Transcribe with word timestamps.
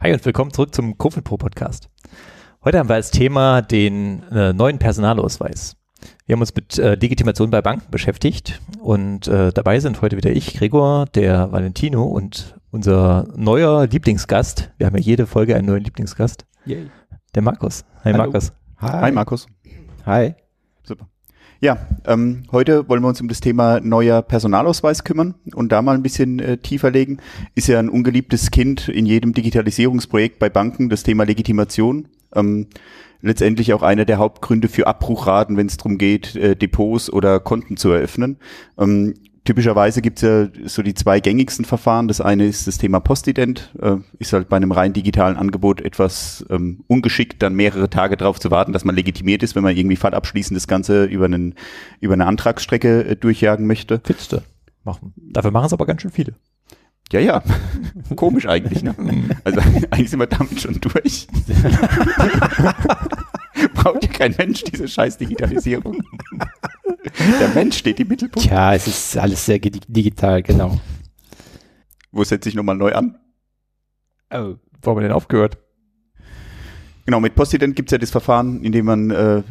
Hi 0.00 0.12
und 0.12 0.24
willkommen 0.24 0.52
zurück 0.52 0.74
zum 0.74 0.96
Pro 0.98 1.08
Podcast. 1.08 1.88
Heute 2.62 2.78
haben 2.78 2.88
wir 2.88 2.94
als 2.94 3.10
Thema 3.10 3.62
den 3.62 4.22
äh, 4.30 4.52
neuen 4.52 4.78
Personalausweis. 4.78 5.76
Wir 6.26 6.34
haben 6.34 6.40
uns 6.40 6.54
mit 6.54 6.78
äh, 6.78 6.94
Legitimation 6.94 7.50
bei 7.50 7.62
Banken 7.62 7.90
beschäftigt 7.90 8.60
und 8.80 9.28
äh, 9.28 9.52
dabei 9.52 9.80
sind 9.80 10.02
heute 10.02 10.16
wieder 10.16 10.30
ich, 10.30 10.54
Gregor, 10.54 11.06
der 11.06 11.52
Valentino 11.52 12.04
und 12.04 12.54
unser 12.70 13.26
neuer 13.34 13.86
Lieblingsgast. 13.86 14.72
Wir 14.76 14.86
haben 14.86 14.96
ja 14.96 15.02
jede 15.02 15.26
Folge 15.26 15.56
einen 15.56 15.66
neuen 15.66 15.84
Lieblingsgast. 15.84 16.44
Yay. 16.66 16.90
Der 17.34 17.42
Markus. 17.42 17.84
Hi 18.04 18.12
Hallo. 18.12 18.18
Markus. 18.18 18.52
Hi. 18.78 19.00
Hi 19.00 19.12
Markus. 19.12 19.46
Hi. 20.04 20.34
Ja, 21.64 21.78
ähm, 22.06 22.42
heute 22.52 22.90
wollen 22.90 23.00
wir 23.00 23.08
uns 23.08 23.22
um 23.22 23.28
das 23.28 23.40
Thema 23.40 23.80
neuer 23.80 24.20
Personalausweis 24.20 25.02
kümmern 25.02 25.34
und 25.54 25.72
da 25.72 25.80
mal 25.80 25.94
ein 25.94 26.02
bisschen 26.02 26.38
äh, 26.38 26.58
tiefer 26.58 26.90
legen. 26.90 27.20
Ist 27.54 27.68
ja 27.68 27.78
ein 27.78 27.88
ungeliebtes 27.88 28.50
Kind 28.50 28.90
in 28.90 29.06
jedem 29.06 29.32
Digitalisierungsprojekt 29.32 30.38
bei 30.38 30.50
Banken, 30.50 30.90
das 30.90 31.04
Thema 31.04 31.24
Legitimation. 31.24 32.08
Ähm, 32.34 32.66
letztendlich 33.22 33.72
auch 33.72 33.82
einer 33.82 34.04
der 34.04 34.18
Hauptgründe 34.18 34.68
für 34.68 34.86
Abbruchraten, 34.86 35.56
wenn 35.56 35.68
es 35.68 35.78
darum 35.78 35.96
geht, 35.96 36.36
äh, 36.36 36.54
Depots 36.54 37.10
oder 37.10 37.40
Konten 37.40 37.78
zu 37.78 37.88
eröffnen. 37.92 38.36
Ähm, 38.76 39.14
typischerweise 39.44 40.02
gibt 40.02 40.22
es 40.22 40.22
ja 40.22 40.68
so 40.68 40.82
die 40.82 40.94
zwei 40.94 41.20
gängigsten 41.20 41.64
Verfahren. 41.64 42.08
Das 42.08 42.20
eine 42.20 42.46
ist 42.46 42.66
das 42.66 42.78
Thema 42.78 43.00
Postident, 43.00 43.74
äh, 43.80 43.96
ist 44.18 44.32
halt 44.32 44.48
bei 44.48 44.56
einem 44.56 44.72
rein 44.72 44.92
digitalen 44.92 45.36
Angebot 45.36 45.80
etwas 45.80 46.44
ähm, 46.50 46.84
ungeschickt, 46.86 47.42
dann 47.42 47.54
mehrere 47.54 47.90
Tage 47.90 48.16
darauf 48.16 48.40
zu 48.40 48.50
warten, 48.50 48.72
dass 48.72 48.84
man 48.84 48.94
legitimiert 48.94 49.42
ist, 49.42 49.54
wenn 49.54 49.62
man 49.62 49.76
irgendwie 49.76 49.96
fallabschließend 49.96 50.56
das 50.56 50.66
Ganze 50.66 51.04
über, 51.04 51.26
einen, 51.26 51.54
über 52.00 52.14
eine 52.14 52.26
Antragsstrecke 52.26 53.04
äh, 53.04 53.16
durchjagen 53.16 53.66
möchte. 53.66 54.00
Findste. 54.04 54.42
Machen. 54.82 55.14
Dafür 55.16 55.50
machen 55.50 55.66
es 55.66 55.72
aber 55.72 55.86
ganz 55.86 56.02
schön 56.02 56.10
viele. 56.10 56.34
Ja, 57.12 57.20
ja. 57.20 57.42
Komisch 58.16 58.46
eigentlich, 58.46 58.82
ne? 58.82 58.94
Also 59.44 59.60
eigentlich 59.90 60.10
sind 60.10 60.20
wir 60.20 60.26
damit 60.26 60.60
schon 60.60 60.80
durch. 60.80 61.26
Braucht 63.74 64.04
ja 64.04 64.10
kein 64.10 64.34
Mensch 64.36 64.64
diese 64.64 64.88
scheiß 64.88 65.18
Digitalisierung. 65.18 66.02
Der 67.40 67.48
Mensch 67.48 67.78
steht 67.78 68.00
im 68.00 68.08
Mittelpunkt. 68.08 68.48
Tja, 68.48 68.74
es 68.74 68.86
ist 68.86 69.16
alles 69.16 69.44
sehr 69.44 69.58
digital, 69.58 70.42
genau. 70.42 70.80
Wo 72.10 72.24
setze 72.24 72.48
ich 72.48 72.54
nochmal 72.54 72.76
neu 72.76 72.92
an? 72.92 73.16
Oh, 74.32 74.54
wo 74.82 74.90
haben 74.90 74.96
wir 74.96 75.02
denn 75.02 75.12
aufgehört? 75.12 75.58
Genau, 77.06 77.20
mit 77.20 77.34
Postident 77.34 77.76
gibt 77.76 77.90
es 77.90 77.92
ja 77.92 77.98
das 77.98 78.10
Verfahren, 78.10 78.64
in 78.64 78.72
dem 78.72 78.86
man 78.86 79.10
äh, 79.10 79.42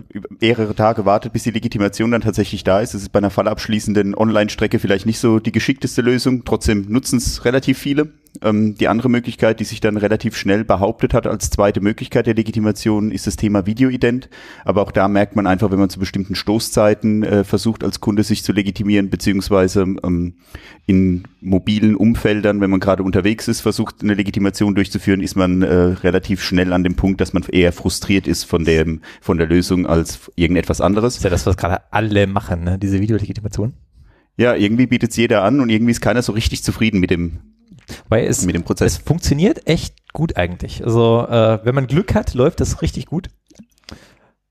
mehrere 0.42 0.74
Tage 0.74 1.06
wartet, 1.06 1.34
bis 1.34 1.44
die 1.44 1.52
Legitimation 1.52 2.10
dann 2.10 2.22
tatsächlich 2.22 2.64
da 2.64 2.80
ist. 2.80 2.96
Das 2.96 3.04
ist 3.04 3.10
bei 3.10 3.20
einer 3.20 3.30
fallabschließenden 3.30 4.16
Online-Strecke 4.16 4.80
vielleicht 4.80 5.06
nicht 5.06 5.20
so 5.20 5.40
die 5.40 5.52
geschickteste 5.52 6.02
Lösung. 6.02 6.46
Trotzdem 6.46 6.86
nutzen 6.90 7.18
es 7.18 7.46
relativ 7.46 7.78
viele. 7.78 8.12
Ähm, 8.42 8.76
die 8.76 8.88
andere 8.88 9.10
Möglichkeit, 9.10 9.60
die 9.60 9.64
sich 9.64 9.80
dann 9.80 9.96
relativ 9.96 10.36
schnell 10.36 10.64
behauptet 10.64 11.14
hat 11.14 11.28
als 11.28 11.52
zweite 11.52 11.82
Möglichkeit 11.82 12.26
der 12.26 12.34
Legitimation, 12.34 13.12
ist 13.12 13.28
das 13.28 13.36
Thema 13.36 13.68
Videoident. 13.68 14.28
Aber 14.66 14.82
auch 14.82 14.92
da 14.92 15.08
merkt 15.08 15.36
man 15.36 15.46
einfach, 15.46 15.70
wenn 15.70 15.80
man 15.80 15.90
zu 15.90 16.00
bestimmten 16.00 16.34
Stoßzeiten 16.34 17.24
äh, 17.24 17.44
versucht, 17.44 17.84
als 17.84 18.00
Kunde 18.00 18.24
sich 18.24 18.44
zu 18.44 18.52
legitimieren, 18.52 19.12
beziehungsweise 19.12 19.82
ähm, 20.04 20.34
in 20.88 21.26
mobilen 21.42 21.96
Umfeldern, 21.96 22.60
wenn 22.60 22.72
man 22.72 22.80
gerade 22.80 23.04
unterwegs 23.04 23.48
ist, 23.48 23.62
versucht, 23.62 24.02
eine 24.02 24.16
Legitimation 24.16 24.74
durchzuführen, 24.74 25.22
ist 25.22 25.36
man 25.36 25.62
äh, 25.62 25.74
relativ 25.74 26.42
schnell 26.42 26.74
an 26.74 26.84
dem 26.84 26.96
Punkt, 26.96 27.22
dass 27.22 27.34
man 27.34 27.44
eher 27.44 27.72
frustriert 27.72 28.28
ist 28.28 28.46
von 28.46 28.66
dem, 28.66 29.02
von 29.22 29.38
der 29.38 29.48
Lösung 29.48 29.86
als 29.86 30.32
irgendetwas 30.36 30.82
anderes. 30.82 31.14
Das 31.14 31.18
ist 31.18 31.24
ja 31.24 31.30
das, 31.30 31.46
was 31.46 31.58
gerade 31.58 31.82
alle 31.92 32.26
machen, 32.26 32.64
ne? 32.64 32.80
diese 32.80 33.00
Videolegitimation. 33.00 33.74
Ja, 34.38 34.56
irgendwie 34.56 34.88
bietet 34.88 35.12
es 35.12 35.18
jeder 35.18 35.44
an 35.44 35.60
und 35.60 35.70
irgendwie 35.70 35.92
ist 35.92 36.02
keiner 36.02 36.24
so 36.24 36.32
richtig 36.32 36.64
zufrieden 36.64 37.00
mit 37.00 37.12
dem 37.12 37.40
weil 38.10 38.26
es, 38.26 38.46
mit 38.46 38.56
dem 38.56 38.64
Prozess. 38.64 38.94
es 38.94 38.98
funktioniert 39.00 39.68
echt 39.68 39.96
gut 40.14 40.38
eigentlich. 40.38 40.84
Also 40.84 41.26
äh, 41.28 41.60
wenn 41.64 41.76
man 41.76 41.88
Glück 41.88 42.16
hat, 42.16 42.34
läuft 42.34 42.62
das 42.62 42.82
richtig 42.82 43.06
gut. 43.08 43.30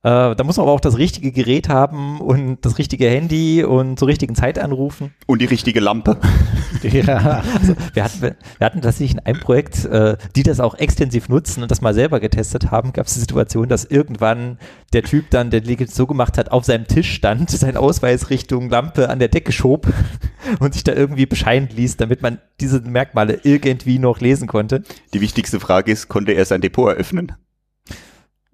Äh, 0.05 0.35
da 0.35 0.43
muss 0.43 0.57
man 0.57 0.65
aber 0.65 0.73
auch 0.73 0.81
das 0.81 0.99
richtige 0.99 1.31
Gerät 1.31 1.69
haben 1.69 2.21
und 2.21 2.59
das 2.63 2.77
richtige 2.79 3.09
Handy 3.09 3.63
und 3.63 4.01
zur 4.01 4.09
richtigen 4.09 4.35
Zeit 4.35 4.59
anrufen. 4.59 5.15
Und 5.27 5.41
die 5.41 5.47
richtige 5.47 5.79
Lampe. 5.79 6.19
ja, 6.83 7.43
also 7.61 7.77
wir, 7.95 8.03
hatten, 8.03 8.21
wir 8.21 8.65
hatten 8.67 8.83
tatsächlich 8.83 9.13
in 9.13 9.21
einem 9.21 9.39
Projekt, 9.39 9.85
äh, 9.85 10.17
die 10.35 10.43
das 10.43 10.59
auch 10.59 10.75
extensiv 10.75 11.29
nutzen 11.29 11.63
und 11.63 11.71
das 11.71 11.83
mal 11.83 11.95
selber 11.95 12.19
getestet 12.19 12.73
haben, 12.73 12.93
gab 12.93 13.07
es 13.07 13.15
die 13.15 13.21
Situation, 13.21 13.69
dass 13.69 13.85
irgendwann 13.85 14.59
der 14.93 15.05
Typ 15.05 15.31
dann, 15.31 15.51
der 15.51 15.61
Legit 15.61 15.95
so 15.95 16.09
gemacht 16.09 16.37
hat, 16.37 16.51
auf 16.51 16.65
seinem 16.65 16.89
Tisch 16.89 17.13
stand, 17.13 17.51
sein 17.53 17.77
Ausweis 17.77 18.29
Richtung 18.29 18.71
Lampe 18.71 19.09
an 19.09 19.21
der 19.21 19.29
Decke 19.29 19.53
schob 19.53 19.87
und 20.59 20.75
sich 20.75 20.83
da 20.83 20.95
irgendwie 20.95 21.27
bescheiden 21.27 21.69
ließ, 21.73 21.97
damit 21.97 22.23
man 22.23 22.39
diese 22.61 22.81
Merkmale 22.81 23.39
irgendwie 23.45 24.01
noch 24.01 24.21
lesen 24.21 24.49
konnte. 24.49 24.83
Die 25.15 25.21
wichtigste 25.21 25.61
Frage 25.61 25.93
ist, 25.93 26.09
konnte 26.09 26.33
er 26.33 26.45
sein 26.45 26.61
Depot 26.61 26.91
eröffnen? 26.91 27.35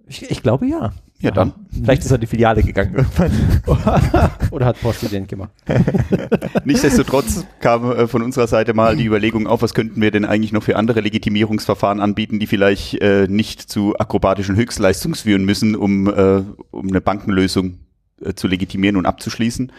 Ich, 0.07 0.31
ich 0.31 0.43
glaube 0.43 0.67
ja. 0.67 0.93
Ja, 1.21 1.33
dann. 1.33 1.53
Vielleicht 1.73 2.05
ist 2.05 2.13
er 2.13 2.15
in 2.15 2.21
die 2.21 2.27
Filiale 2.29 2.63
gegangen 2.63 2.95
irgendwann. 2.95 3.33
Oder 4.53 4.67
hat 4.67 4.81
Postident 4.81 5.27
gemacht. 5.29 5.51
Nichtsdestotrotz 6.65 7.45
kam 7.59 7.91
äh, 7.91 8.07
von 8.07 8.23
unserer 8.23 8.47
Seite 8.47 8.73
mal 8.73 8.97
die 8.97 9.05
Überlegung 9.05 9.49
auf, 9.49 9.63
was 9.63 9.75
könnten 9.75 10.01
wir 10.01 10.13
denn 10.13 10.25
eigentlich 10.25 10.53
noch 10.53 10.63
für 10.63 10.77
andere 10.77 11.01
Legitimierungsverfahren 11.01 12.01
anbieten, 12.01 12.39
die 12.39 12.47
vielleicht 12.47 13.01
äh, 13.03 13.27
nicht 13.29 13.63
zu 13.63 13.99
akrobatischen 13.99 14.55
Höchstleistungs 14.55 15.23
führen 15.23 15.45
müssen, 15.45 15.75
um, 15.75 16.07
äh, 16.07 16.45
um 16.71 16.89
eine 16.89 17.01
Bankenlösung 17.01 17.81
äh, 18.21 18.35
zu 18.35 18.47
legitimieren 18.47 18.97
und 18.97 19.07
abzuschließen. 19.07 19.73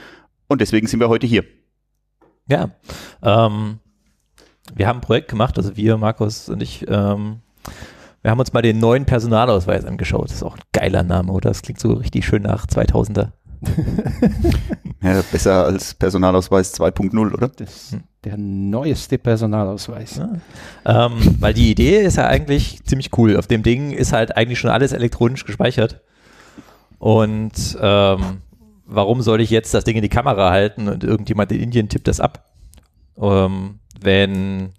Und 0.47 0.59
deswegen 0.61 0.88
sind 0.88 1.00
wir 1.00 1.07
heute 1.07 1.25
hier. 1.25 1.45
Ja, 2.50 2.71
ähm, 3.23 3.79
wir 4.75 4.88
haben 4.88 4.97
ein 4.97 5.01
Projekt 5.01 5.29
gemacht, 5.29 5.57
also 5.57 5.77
wir, 5.77 5.97
Markus 5.97 6.50
und 6.50 6.61
ich, 6.61 6.85
ähm, 6.89 7.38
wir 8.22 8.31
haben 8.31 8.40
uns 8.40 8.53
mal 8.53 8.62
den 8.62 8.80
neuen 8.80 9.06
Personalausweis 9.06 9.85
angeschaut. 9.85 10.25
Das 10.25 10.38
ist 10.38 10.44
auch 10.44 10.56
ein 10.56 10.63
geiler 10.74 11.03
Name, 11.03 11.31
oder? 11.31 11.50
Das 11.50 11.62
klingt 11.62 11.80
so 11.80 11.94
richtig 11.94 12.25
schön 12.25 12.44
nach 12.44 12.66
2000er. 12.66 13.31
ja, 15.03 15.22
besser 15.31 15.66
als 15.66 15.94
Personalausweis 15.94 16.74
2.0, 16.80 17.34
oder? 17.34 17.50
Das, 17.50 17.96
der 18.24 18.38
neueste 18.38 19.18
Personalausweis. 19.18 20.18
Ja. 20.85 21.06
Ähm, 21.06 21.38
weil 21.40 21.53
die 21.53 21.72
Idee 21.72 22.02
ist 22.02 22.18
ja 22.18 22.28
eigentlich 22.28 22.84
ziemlich 22.84 23.18
cool. 23.18 23.38
Auf 23.38 23.47
dem 23.47 23.63
Ding 23.63 23.91
ist 23.91 24.13
halt 24.13 24.36
eigentlich 24.36 24.59
schon 24.59 24.69
alles 24.69 24.91
elektronisch 24.91 25.46
gespeichert. 25.46 26.01
Und 26.97 27.78
ähm, 27.81 28.41
warum 28.86 29.22
soll 29.22 29.40
ich 29.40 29.50
jetzt 29.50 29.74
das 29.74 29.86
Ding 29.86 29.96
in 29.96 30.01
die 30.01 30.09
Kamera 30.09 30.51
halten 30.51 30.90
und 30.90 31.03
irgendjemand 31.03 31.51
in 31.51 31.62
Indien 31.62 31.90
tippt 31.90 32.07
das 32.07 32.19
ab? 32.19 32.51
Ähm, 33.18 33.80
wenn 34.01 34.74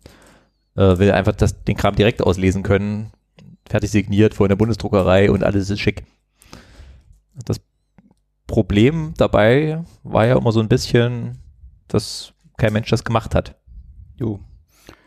äh, 0.77 0.99
wir 0.99 1.15
einfach 1.15 1.35
das, 1.35 1.65
den 1.65 1.77
Kram 1.77 1.95
direkt 1.95 2.23
auslesen 2.23 2.63
können, 2.63 3.13
fertig 3.71 3.91
signiert 3.91 4.35
vor 4.35 4.49
der 4.49 4.57
Bundesdruckerei 4.57 5.31
und 5.31 5.45
alles 5.45 5.71
ist 5.71 5.79
schick. 5.79 6.05
Das 7.45 7.61
Problem 8.47 9.15
dabei 9.17 9.85
war 10.03 10.27
ja 10.27 10.37
immer 10.37 10.51
so 10.51 10.61
ein 10.61 10.69
bisschen, 10.69 11.39
dass 11.87 12.33
kein 12.59 12.73
Mensch 12.73 12.91
das 12.91 13.05
gemacht 13.05 13.35
hat. 13.35 13.57
Jo. 14.19 14.41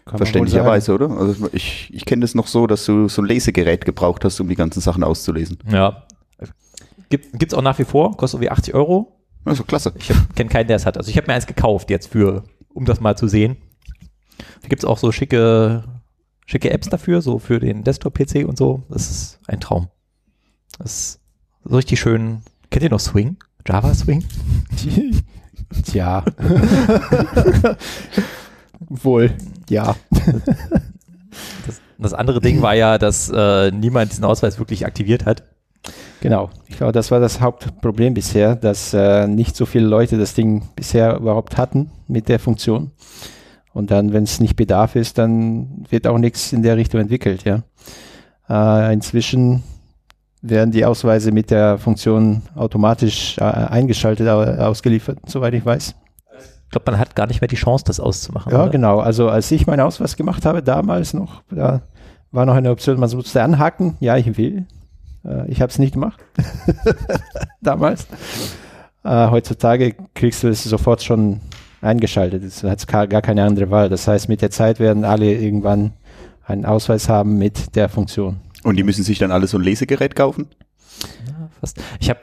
Verständlicherweise, 0.08 0.94
oder? 0.94 1.10
Also 1.12 1.50
ich, 1.52 1.90
ich 1.94 2.06
kenne 2.06 2.22
das 2.22 2.36
noch 2.36 2.48
so, 2.48 2.66
dass 2.68 2.86
du 2.86 3.10
so 3.10 3.22
ein 3.22 3.26
Lesegerät 3.26 3.86
gebraucht 3.86 4.24
hast, 4.24 4.40
um 4.40 4.48
die 4.48 4.56
ganzen 4.56 4.80
Sachen 4.80 5.04
auszulesen. 5.04 5.60
Ja. 5.70 6.08
Gibt 7.10 7.44
es 7.44 7.54
auch 7.54 7.62
nach 7.62 7.78
wie 7.80 7.84
vor, 7.84 8.18
kostet 8.18 8.40
irgendwie 8.40 8.52
80 8.52 8.74
Euro. 8.74 9.20
Also 9.46 9.64
klasse. 9.64 9.94
Ich 9.98 10.12
kenne 10.36 10.50
keinen, 10.50 10.68
der 10.68 10.78
es 10.78 10.86
hat. 10.86 10.98
Also 10.98 11.10
ich 11.10 11.18
habe 11.18 11.28
mir 11.28 11.34
eins 11.34 11.48
gekauft 11.48 11.90
jetzt 11.90 12.08
für, 12.08 12.44
um 12.74 12.86
das 12.86 13.02
mal 13.02 13.18
zu 13.18 13.28
sehen. 13.28 13.58
Da 14.62 14.68
gibt 14.68 14.84
es 14.84 14.86
auch 14.86 14.98
so 14.98 15.12
schicke 15.12 15.84
schicke 16.46 16.72
Apps 16.72 16.90
dafür, 16.90 17.22
so 17.22 17.40
für 17.40 17.60
den 17.60 17.84
Desktop-PC 17.84 18.46
und 18.48 18.58
so. 18.58 18.84
Das 18.90 19.10
ist 19.10 19.40
ein 19.48 19.60
Traum. 19.60 19.88
Das 20.80 20.92
ist 20.92 21.20
so 21.64 21.76
richtig 21.76 22.00
schön. 22.00 22.42
Kennt 22.70 22.84
ihr 22.84 22.90
noch 22.90 23.00
Swing? 23.00 23.38
Java 23.68 23.94
Swing? 23.94 24.24
Tja. 25.86 26.24
Wohl, 28.80 29.32
ja. 29.70 29.96
Das, 31.66 31.82
das, 31.98 32.14
andere 32.14 32.42
Ding 32.42 32.62
war 32.62 32.76
ja, 32.76 32.98
dass 32.98 33.30
äh, 33.34 33.72
niemand 33.72 34.12
diesen 34.12 34.26
Ausweis 34.26 34.60
wirklich 34.60 34.86
aktiviert 34.86 35.26
hat. 35.26 35.44
Genau. 36.22 36.50
Ich 36.68 36.78
glaube, 36.78 36.92
das 36.92 37.12
war 37.12 37.20
das 37.20 37.42
Hauptproblem 37.42 38.14
bisher, 38.14 38.56
dass 38.56 38.94
äh, 38.94 39.28
nicht 39.28 39.56
so 39.56 39.66
viele 39.66 39.86
Leute 39.88 40.18
das 40.18 40.34
Ding 40.34 40.64
bisher 40.76 41.18
überhaupt 41.18 41.58
hatten 41.58 41.92
mit 42.08 42.30
der 42.30 42.40
Funktion. 42.40 42.92
Und 43.74 43.90
dann, 43.90 44.14
wenn 44.14 44.24
es 44.24 44.40
nicht 44.40 44.56
Bedarf 44.56 44.96
ist, 44.96 45.18
dann 45.18 45.86
wird 45.90 46.06
auch 46.08 46.20
nichts 46.20 46.54
in 46.54 46.62
der 46.62 46.78
Richtung 46.78 47.02
entwickelt, 47.02 47.44
ja. 47.44 47.64
Äh, 48.48 48.94
inzwischen 48.94 49.64
werden 50.42 50.72
die 50.72 50.86
Ausweise 50.86 51.32
mit 51.32 51.50
der 51.50 51.78
Funktion 51.78 52.44
automatisch 52.56 53.38
äh, 53.38 53.44
eingeschaltet, 53.44 54.28
ausgeliefert, 54.28 55.20
soweit 55.26 55.54
ich 55.54 55.66
weiß. 55.66 55.96
Ich 56.66 56.70
glaube, 56.70 56.92
man 56.92 57.00
hat 57.00 57.16
gar 57.16 57.28
nicht 57.28 57.40
mehr 57.40 57.48
die 57.48 57.56
Chance, 57.56 57.86
das 57.86 58.00
auszumachen. 58.00 58.52
Ja, 58.52 58.64
oder? 58.64 58.72
genau. 58.72 59.00
Also 59.00 59.30
als 59.30 59.50
ich 59.52 59.68
meinen 59.68 59.80
Ausweis 59.80 60.18
gemacht 60.18 60.46
habe, 60.46 60.62
damals 60.62 61.14
noch, 61.14 61.44
da 61.50 61.82
war 62.32 62.46
noch 62.46 62.56
eine 62.56 62.72
Option, 62.72 63.00
man 63.00 63.10
musste 63.12 63.42
anhaken, 63.42 63.96
ja, 64.00 64.18
ich 64.18 64.38
will. 64.38 64.66
Äh, 65.26 65.50
ich 65.50 65.62
habe 65.62 65.72
es 65.72 65.80
nicht 65.80 65.94
gemacht. 65.94 66.20
damals. 67.62 68.08
Äh, 69.04 69.30
heutzutage 69.30 69.96
kriegst 70.14 70.44
du 70.44 70.50
es 70.50 70.64
sofort 70.64 71.04
schon 71.04 71.42
eingeschaltet 71.84 72.44
ist. 72.44 72.64
Da 72.64 72.70
hat 72.72 72.88
gar 72.88 73.22
keine 73.22 73.44
andere 73.44 73.70
Wahl. 73.70 73.90
Das 73.90 74.08
heißt, 74.08 74.30
mit 74.30 74.42
der 74.42 74.52
Zeit 74.52 74.80
werden 74.80 75.06
alle 75.06 75.34
irgendwann 75.34 75.94
einen 76.46 76.66
Ausweis 76.66 77.10
haben 77.10 77.38
mit 77.38 77.76
der 77.76 77.90
Funktion. 77.90 78.40
Und 78.64 78.78
die 78.78 78.84
müssen 78.84 79.04
sich 79.04 79.20
dann 79.20 79.32
alle 79.32 79.48
so 79.48 79.58
ein 79.58 79.64
Lesegerät 79.64 80.16
kaufen? 80.16 80.48
Ja, 81.28 81.50
fast. 81.60 81.82
Ich 82.00 82.10
habe 82.10 82.22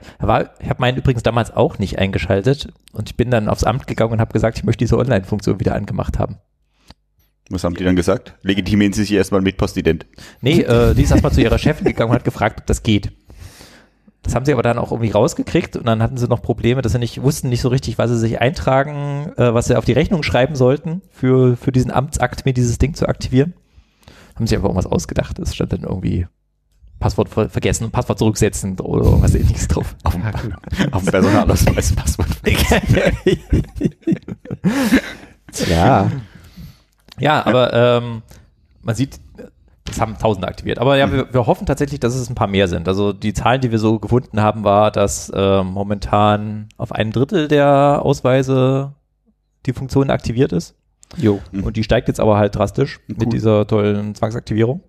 ich 0.61 0.69
hab 0.69 0.81
meinen 0.81 0.97
übrigens 0.97 1.23
damals 1.23 1.55
auch 1.55 1.79
nicht 1.79 1.99
eingeschaltet 1.99 2.73
und 2.93 3.11
ich 3.11 3.17
bin 3.17 3.31
dann 3.31 3.49
aufs 3.49 3.65
Amt 3.65 3.87
gegangen 3.87 4.12
und 4.12 4.21
habe 4.21 4.33
gesagt, 4.33 4.59
ich 4.59 4.65
möchte 4.65 4.85
diese 4.85 4.97
Online-Funktion 4.99 5.61
wieder 5.61 5.75
angemacht 5.75 6.19
haben. 6.19 6.39
Was 7.51 7.65
haben 7.65 7.75
die 7.75 7.85
dann 7.85 7.97
gesagt? 7.97 8.35
Legitimieren 8.43 8.93
Sie 8.93 9.03
sich 9.03 9.13
erstmal 9.13 9.41
mit 9.41 9.56
Postident. 9.56 10.06
Nee, 10.41 10.61
äh, 10.61 10.95
die 10.95 11.03
ist 11.03 11.11
erstmal 11.11 11.33
zu 11.33 11.43
ihrer 11.43 11.59
Chefin 11.59 11.85
gegangen 11.85 12.11
und 12.11 12.15
hat 12.15 12.25
gefragt, 12.25 12.61
ob 12.61 12.67
das 12.67 12.85
geht. 12.85 13.13
Das 14.22 14.34
haben 14.34 14.44
sie 14.44 14.52
aber 14.52 14.62
dann 14.62 14.78
auch 14.78 14.93
irgendwie 14.93 15.11
rausgekriegt 15.11 15.76
und 15.76 15.87
dann 15.87 16.02
hatten 16.02 16.19
sie 16.19 16.28
noch 16.28 16.43
Probleme, 16.43 16.82
dass 16.82 16.93
sie 16.93 16.99
nicht 16.99 17.22
wussten 17.22 17.49
nicht 17.49 17.62
so 17.62 17.69
richtig, 17.69 17.96
was 17.96 18.11
sie 18.11 18.19
sich 18.19 18.40
eintragen, 18.40 19.32
äh, 19.37 19.55
was 19.55 19.67
sie 19.67 19.76
auf 19.76 19.84
die 19.87 19.93
Rechnung 19.93 20.22
schreiben 20.22 20.56
sollten 20.56 21.00
für, 21.11 21.56
für 21.56 21.72
diesen 21.72 21.90
Amtsakt, 21.90 22.44
mir 22.44 22.52
dieses 22.52 22.78
Ding 22.78 22.94
zu 22.94 23.08
aktivieren. 23.08 23.55
Haben 24.37 24.46
sie 24.46 24.56
einfach 24.56 24.69
irgendwas 24.69 24.90
ausgedacht. 24.90 25.38
Es 25.38 25.55
stand 25.55 25.72
dann 25.72 25.82
irgendwie 25.82 26.26
Passwort 26.99 27.31
ver 27.31 27.49
vergessen, 27.49 27.90
Passwort 27.90 28.19
zurücksetzen 28.19 28.78
oder 28.78 29.05
irgendwas 29.05 29.34
ähnliches 29.34 29.69
drauf. 29.69 29.96
Auf 30.05 30.12
dem, 30.12 30.22
auf 30.93 31.02
dem 31.02 31.11
Personalausweis 31.11 31.94
Passwort. 31.94 32.28
Ja, 35.67 36.11
Ja, 37.19 37.44
aber 37.46 37.72
ähm, 37.72 38.22
man 38.82 38.94
sieht, 38.94 39.20
es 39.91 40.01
haben 40.01 40.17
Tausende 40.19 40.49
aktiviert. 40.49 40.79
Aber 40.79 40.97
ja, 40.97 41.11
wir, 41.11 41.33
wir 41.33 41.47
hoffen 41.47 41.67
tatsächlich, 41.67 42.01
dass 42.01 42.15
es 42.15 42.29
ein 42.29 42.35
paar 42.35 42.47
mehr 42.47 42.69
sind. 42.69 42.89
Also 42.89 43.13
die 43.13 43.33
Zahlen, 43.33 43.61
die 43.61 43.71
wir 43.71 43.79
so 43.79 43.99
gefunden 43.99 44.41
haben, 44.41 44.65
war, 44.65 44.91
dass 44.91 45.31
ähm, 45.35 45.69
momentan 45.69 46.69
auf 46.77 46.93
ein 46.93 47.13
Drittel 47.13 47.49
der 47.49 48.01
Ausweise 48.03 48.95
die 49.67 49.73
Funktion 49.73 50.11
aktiviert 50.11 50.53
ist. 50.53 50.75
jo. 51.17 51.41
Mhm. 51.53 51.65
Und 51.65 51.77
die 51.77 51.85
steigt 51.85 52.09
jetzt 52.09 52.21
aber 52.21 52.37
halt 52.39 52.55
drastisch 52.57 53.01
Cool. 53.09 53.17
mit 53.19 53.33
dieser 53.33 53.67
tollen 53.67 54.15
Zwangsaktivierung. 54.15 54.83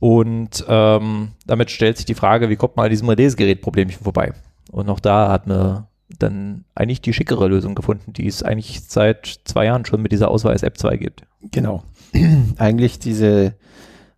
Und 0.00 0.64
ähm, 0.68 1.30
damit 1.46 1.70
stellt 1.70 1.96
sich 1.96 2.04
die 2.06 2.14
Frage, 2.14 2.50
wie 2.50 2.56
kommt 2.56 2.76
man 2.76 2.84
an 2.84 2.90
diesem 2.90 3.08
Lesegerätproblemchen 3.08 4.02
vorbei? 4.04 4.32
Und 4.70 4.90
auch 4.90 5.00
da 5.00 5.30
hat 5.30 5.46
man 5.46 5.86
dann 6.18 6.64
eigentlich 6.74 7.00
die 7.00 7.12
schickere 7.14 7.48
Lösung 7.48 7.74
gefunden, 7.74 8.12
die 8.12 8.26
es 8.26 8.42
eigentlich 8.42 8.82
seit 8.82 9.40
zwei 9.44 9.64
Jahren 9.66 9.86
schon 9.86 10.02
mit 10.02 10.12
dieser 10.12 10.30
Ausweis-App 10.30 10.76
2 10.76 10.96
gibt. 10.98 11.22
Genau. 11.52 11.82
Eigentlich 12.58 12.98
diese 12.98 13.54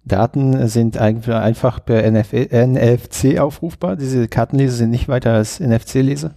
Daten 0.04 0.68
sind 0.68 0.98
einfach 0.98 1.84
per 1.84 2.04
NF 2.04 2.32
NFC 2.32 3.38
aufrufbar. 3.38 3.96
Diese 3.96 4.28
Kartenleser 4.28 4.76
sind 4.76 4.90
nicht 4.90 5.08
weiter 5.08 5.32
als 5.32 5.58
NFC-Leser. 5.58 6.34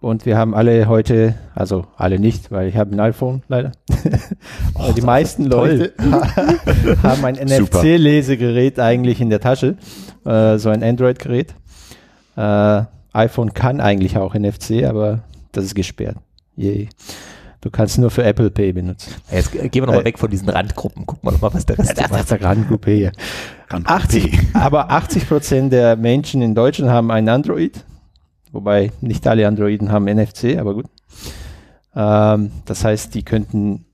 Und 0.00 0.24
wir 0.24 0.38
haben 0.38 0.54
alle 0.54 0.88
heute, 0.88 1.34
also 1.54 1.86
alle 1.96 2.18
nicht, 2.18 2.50
weil 2.50 2.68
ich 2.68 2.76
habe 2.76 2.94
ein 2.94 3.00
iPhone 3.00 3.42
leider. 3.48 3.72
Aber 4.74 4.92
die 4.92 5.02
meisten 5.02 5.46
Leute 5.46 5.94
haben 7.02 7.24
ein. 7.24 7.34
NFC-Lesegerät 7.36 8.78
eigentlich 8.78 9.20
in 9.20 9.30
der 9.30 9.40
Tasche, 9.40 9.76
äh, 10.24 10.58
so 10.58 10.68
ein 10.70 10.82
Android-Gerät. 10.82 11.54
Äh, 12.36 12.82
iPhone 13.12 13.54
kann 13.54 13.80
eigentlich 13.80 14.18
auch 14.18 14.34
NFC, 14.34 14.84
aber 14.84 15.20
das 15.52 15.64
ist 15.64 15.74
gesperrt. 15.74 16.16
Yay. 16.54 16.90
Du 17.66 17.70
kannst 17.72 17.98
nur 17.98 18.12
für 18.12 18.22
Apple 18.22 18.48
Pay 18.48 18.72
benutzen. 18.74 19.12
Jetzt 19.28 19.50
gehen 19.50 19.72
wir 19.72 19.86
nochmal 19.86 20.02
Äh, 20.02 20.04
weg 20.04 20.20
von 20.20 20.30
diesen 20.30 20.48
Randgruppen. 20.48 21.04
Gucken 21.04 21.28
wir 21.28 21.32
doch 21.32 21.40
mal, 21.40 21.52
was 21.52 21.66
der 21.66 21.76
Rest 21.76 21.98
Das 22.00 22.10
macht. 22.12 22.20
ist 22.22 22.32
eine 22.32 22.42
Randgruppe 22.44 22.92
hier. 22.92 23.10
Rand- 23.68 23.88
80, 23.88 24.38
aber 24.54 24.92
80 24.92 25.26
Prozent 25.26 25.72
der 25.72 25.96
Menschen 25.96 26.42
in 26.42 26.54
Deutschland 26.54 26.92
haben 26.92 27.10
ein 27.10 27.28
Android. 27.28 27.84
Wobei 28.52 28.92
nicht 29.00 29.26
alle 29.26 29.48
Androiden 29.48 29.90
haben 29.90 30.04
NFC, 30.04 30.56
aber 30.60 30.74
gut. 30.74 30.86
Ähm, 31.96 32.52
das 32.66 32.84
heißt, 32.84 33.12
die 33.16 33.24
könnten, 33.24 33.84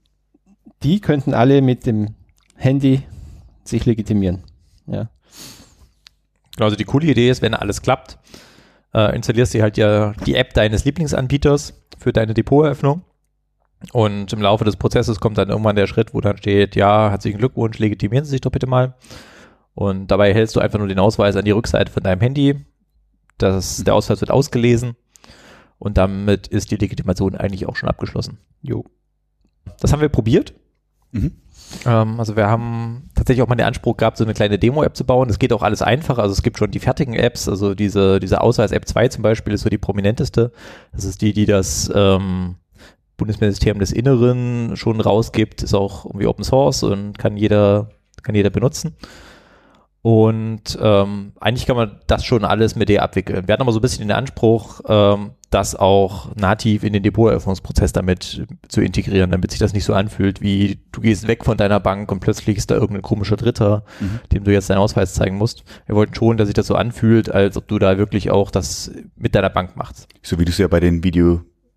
die 0.83 1.01
könnten 1.01 1.33
alle 1.33 1.63
mit 1.63 1.87
dem 1.87 2.15
Handy 2.57 3.05
sich 3.65 3.87
legitimieren. 3.87 4.43
Ja. 4.87 5.09
Also 6.61 6.77
die 6.77 6.85
coole 6.85 7.07
Idee 7.07 7.31
ist, 7.31 7.41
wenn 7.41 7.55
alles 7.55 7.81
klappt, 7.81 8.19
äh, 8.93 9.17
installierst 9.17 9.55
du 9.55 9.63
halt 9.63 9.79
ja 9.79 10.13
die 10.27 10.35
App 10.35 10.53
deines 10.53 10.85
Lieblingsanbieters 10.85 11.73
für 11.97 12.13
deine 12.13 12.35
Depoteröffnung. 12.35 13.01
Und 13.93 14.32
im 14.32 14.40
Laufe 14.40 14.64
des 14.64 14.76
Prozesses 14.76 15.20
kommt 15.20 15.38
dann 15.38 15.49
irgendwann 15.49 15.76
der 15.76 15.87
Schritt, 15.87 16.14
wo 16.14 16.20
dann 16.20 16.37
steht, 16.37 16.76
ja, 16.76 17.11
herzlichen 17.11 17.38
Glückwunsch, 17.38 17.79
legitimieren 17.79 18.25
Sie 18.25 18.31
sich 18.31 18.40
doch 18.40 18.52
bitte 18.52 18.67
mal. 18.67 18.94
Und 19.75 20.08
dabei 20.08 20.32
hältst 20.34 20.55
du 20.56 20.61
einfach 20.61 20.79
nur 20.79 20.88
den 20.88 20.99
Ausweis 20.99 21.37
an 21.37 21.44
die 21.44 21.50
Rückseite 21.50 21.90
von 21.90 22.02
deinem 22.02 22.20
Handy. 22.20 22.64
Das, 23.38 23.82
der 23.84 23.94
Ausweis 23.94 24.20
wird 24.20 24.31
ausgelesen. 24.31 24.96
Und 25.79 25.99
damit 25.99 26.46
ist 26.46 26.70
die 26.70 26.76
Legitimation 26.76 27.34
eigentlich 27.34 27.67
auch 27.67 27.76
schon 27.76 27.88
abgeschlossen. 27.88 28.38
Jo. 28.61 28.84
Das 29.81 29.93
haben 29.93 30.00
wir 30.00 30.08
probiert. 30.08 30.55
Mhm. 31.11 31.32
Ähm, 31.87 32.20
also 32.20 32.37
wir 32.37 32.46
haben 32.46 33.11
tatsächlich 33.14 33.43
auch 33.43 33.49
mal 33.49 33.56
den 33.56 33.67
Anspruch 33.67 33.96
gehabt, 33.96 34.17
so 34.17 34.25
eine 34.25 34.35
kleine 34.35 34.58
Demo-App 34.58 34.96
zu 34.96 35.05
bauen. 35.05 35.28
Das 35.28 35.38
geht 35.38 35.52
auch 35.52 35.62
alles 35.62 35.82
einfach. 35.82 36.19
Also 36.19 36.32
es 36.32 36.43
gibt 36.43 36.58
schon 36.58 36.70
die 36.70 36.78
fertigen 36.78 37.14
Apps. 37.14 37.49
Also 37.49 37.75
diese, 37.75 38.20
diese 38.20 38.40
Ausweis-App 38.40 38.87
2 38.87 39.08
zum 39.08 39.23
Beispiel 39.23 39.55
ist 39.55 39.62
so 39.62 39.70
die 39.70 39.78
prominenteste. 39.78 40.52
Das 40.93 41.05
ist 41.05 41.23
die, 41.23 41.32
die 41.32 41.46
das 41.46 41.90
ähm, 41.94 42.56
Bundesministerium 43.23 43.79
des 43.79 43.93
Inneren 43.93 44.77
schon 44.77 45.01
rausgibt. 45.01 45.63
Ist 45.63 45.75
auch 45.75 46.05
irgendwie 46.05 46.27
Open 46.27 46.45
Source 46.45 46.83
und 46.83 47.19
kann 47.19 47.37
jeder, 47.37 47.89
kann 48.23 48.35
jeder 48.35 48.51
benutzen. 48.51 48.97
Und 50.05 50.77
ähm, 50.83 51.33
eigentlich 51.39 51.65
kann 51.65 51.77
man 51.77 52.01
das 52.09 52.25
schon 52.25 52.45
alles 52.45 52.75
mit 52.75 52.89
der 52.89 53.05
abwickeln. 53.05 53.47
Wir 53.47 53.53
hatten 53.53 53.63
aber 53.63 53.71
so 53.71 53.79
ein 53.79 53.83
bisschen 53.83 54.09
den 54.09 54.17
Anspruch, 54.17 54.81
ähm, 54.89 55.31
das 55.51 55.77
auch 55.77 56.35
nativ 56.35 56.83
in 56.83 56.93
den 56.93 57.05
Depoteröffnungsprozess 57.05 57.93
damit 57.93 58.45
zu 58.67 58.81
integrieren, 58.81 59.31
damit 59.31 59.53
sich 59.53 59.61
das 59.61 59.75
nicht 59.75 59.85
so 59.85 59.95
anfühlt, 59.95 60.41
wie 60.41 60.81
du 60.91 61.03
gehst 61.03 61.29
weg 61.29 61.45
von 61.45 61.57
deiner 61.57 61.79
Bank 61.79 62.11
und 62.11 62.19
plötzlich 62.19 62.57
ist 62.57 62.73
da 62.73 62.75
irgendein 62.75 63.03
komischer 63.03 63.37
Dritter, 63.37 63.85
Mhm. 64.01 64.21
dem 64.33 64.43
du 64.43 64.53
jetzt 64.53 64.71
deinen 64.71 64.79
Ausweis 64.79 65.15
zeigen 65.15 65.37
musst. 65.37 65.63
Wir 65.87 65.95
wollten 65.95 66.17
schon, 66.17 66.37
dass 66.37 66.49
sich 66.49 66.55
das 66.55 66.67
so 66.67 66.75
anfühlt, 66.75 67.31
als 67.31 67.57
ob 67.57 67.69
du 67.69 67.79
da 67.79 67.97
wirklich 67.97 68.33
auch 68.33 68.51
das 68.51 68.91
mit 69.15 69.37
deiner 69.37 69.51
Bank 69.51 69.77
machst. 69.77 70.09
So 70.23 70.41
wie 70.41 70.45
du 70.45 70.51
es 70.51 70.59
ja 70.59 70.67
bei 70.67 70.81
den 70.81 71.01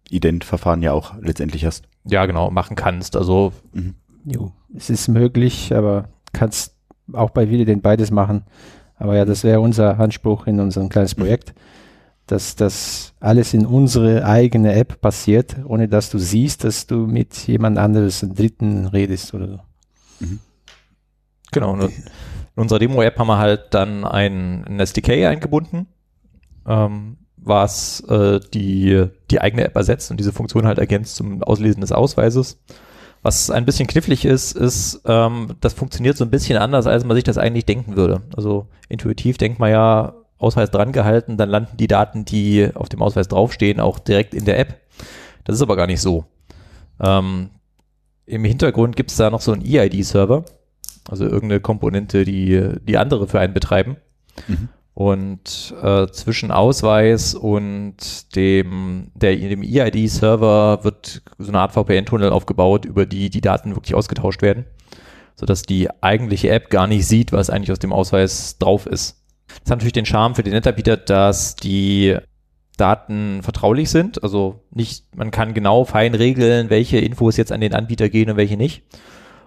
Video-Ident-Verfahren 0.06 0.81
ja 0.81 0.92
auch 0.92 1.16
letztendlich 1.22 1.66
hast. 1.66 1.88
Ja, 2.06 2.25
genau, 2.25 2.52
machen 2.52 2.75
kannst. 2.75 3.16
Also 3.16 3.54
Mhm. 3.74 3.96
Jo. 4.25 4.52
Es 4.75 4.90
ist 4.90 5.07
möglich, 5.07 5.74
aber 5.74 6.10
kannst 6.34 6.75
auch 7.13 7.30
bei 7.30 7.50
Video 7.50 7.75
beides 7.78 8.10
machen. 8.10 8.44
Aber 8.98 9.16
ja, 9.16 9.25
das 9.25 9.44
wäre 9.44 9.60
unser 9.60 10.00
Anspruch 10.00 10.48
in 10.48 10.60
unserem 10.60 10.90
kleines 10.90 11.13
Projekt, 11.13 11.54
dass 12.25 12.56
das 12.56 13.13
alles 13.19 13.54
in 13.54 13.66
unsere 13.66 14.25
eigene 14.25 14.74
App 14.74 15.00
passiert, 15.02 15.57
ohne 15.66 15.88
dass 15.88 16.10
du 16.10 16.18
siehst, 16.18 16.63
dass 16.63 16.88
du 16.88 17.06
mit 17.06 17.36
jemand 17.48 17.78
anderes, 17.78 18.24
einen 18.24 18.34
Dritten 18.34 18.88
redest 18.88 19.34
oder 19.34 19.48
so. 19.48 19.60
Genau. 21.51 21.74
Und 21.74 21.84
in 21.84 21.92
unserer 22.56 22.80
Demo-App 22.80 23.19
haben 23.19 23.28
wir 23.28 23.38
halt 23.38 23.74
dann 23.74 24.03
ein, 24.06 24.65
ein 24.65 24.80
SDK 24.80 25.27
eingebunden, 25.27 25.88
ähm, 26.65 27.18
was 27.46 28.02
äh, 28.10 28.40
die, 28.54 29.06
die 29.32 29.42
eigene 29.42 29.64
App 29.66 29.75
ersetzt 29.75 30.12
und 30.12 30.20
diese 30.20 30.34
Funktion 30.34 30.66
halt 30.66 30.80
ergänzt 30.80 31.16
zum 31.16 31.44
Auslesen 31.44 31.82
des 31.82 31.92
Ausweises. 31.92 32.60
Was 33.22 33.50
ein 33.50 33.66
bisschen 33.66 33.88
knifflig 33.88 34.25
ist, 34.25 34.56
ist, 34.56 35.02
ähm, 35.06 35.56
das 35.62 35.74
funktioniert 35.74 36.18
so 36.18 36.25
ein 36.25 36.30
bisschen 36.30 36.58
anders, 36.58 36.86
als 36.86 37.06
man 37.06 37.16
sich 37.16 37.24
das 37.24 37.38
eigentlich 37.38 37.66
denken 37.66 37.96
würde. 37.96 38.22
Also 38.36 38.68
intuitiv 38.88 39.38
denkt 39.38 39.60
man 39.60 39.72
ja, 39.72 40.14
Ausweis 40.38 40.70
dran 40.70 40.92
gehalten, 40.92 41.38
dann 41.38 41.50
landen 41.50 41.78
die 41.78 41.88
Daten, 41.88 42.25
die 42.25 42.70
auf 42.74 42.90
dem 42.90 43.02
Ausweis 43.02 43.28
draufstehen, 43.28 43.80
auch 43.80 44.00
direkt 44.00 44.34
in 44.34 44.46
der 44.46 44.60
App. 44.60 44.82
Das 45.46 45.56
ist 45.56 45.62
aber 45.62 45.75
gar 45.75 45.88
nicht 45.88 46.02
so. 46.02 46.25
Ähm, 47.00 47.50
Im 48.25 48.44
Hintergrund 48.44 48.96
gibt 48.96 49.12
es 49.12 49.18
da 49.18 49.30
noch 49.30 49.42
so 49.42 49.54
einen 49.54 49.66
EID-Server, 49.66 50.44
also 51.10 51.24
irgendeine 51.24 51.62
Komponente, 51.62 52.25
die 52.25 52.70
die 52.82 52.98
andere 52.98 53.28
für 53.28 53.40
einen 53.40 53.54
betreiben. 53.54 53.98
Mhm. 54.48 54.70
Und 54.96 55.75
äh, 55.84 56.08
zwischen 56.08 56.52
Ausweis 56.52 57.36
und 57.36 58.34
dem, 58.38 59.12
der, 59.14 59.36
dem 59.36 59.62
EID-Server 59.62 60.86
wird 60.86 61.22
so 61.38 61.50
eine 61.50 61.60
Art 61.60 61.74
VPN-Tunnel 61.74 62.30
aufgebaut, 62.30 62.86
über 62.86 63.06
die 63.06 63.30
die 63.30 63.42
Daten 63.42 63.75
wirklich 63.75 63.94
ausgetauscht 63.94 64.42
werden, 64.42 64.66
sodass 65.36 65.64
die 65.64 65.90
eigentliche 66.02 66.50
App 66.50 66.70
gar 66.70 66.88
nicht 66.88 67.06
sieht, 67.06 67.34
was 67.34 67.50
eigentlich 67.50 67.74
aus 67.74 67.80
dem 67.80 67.92
Ausweis 67.92 68.58
drauf 68.58 68.86
ist. 68.86 69.22
Das 69.48 69.72
hat 69.72 69.80
natürlich 69.80 69.92
den 69.92 70.06
Charme 70.06 70.34
für 70.34 70.44
den 70.44 70.54
Netanbieter, 70.54 70.96
dass 70.96 71.58
die 71.58 72.16
Daten 72.78 73.44
vertraulich 73.44 73.90
sind. 73.90 74.24
Also 74.24 74.64
nicht, 74.72 75.14
man 75.14 75.30
kann 75.30 75.54
genau 75.54 75.84
fein 75.84 76.16
regeln, 76.16 76.70
welche 76.70 77.00
Infos 77.00 77.36
jetzt 77.36 77.52
an 77.52 77.60
den 77.60 77.74
Anbieter 77.74 78.08
gehen 78.08 78.30
und 78.30 78.38
welche 78.38 78.56
nicht. 78.56 78.84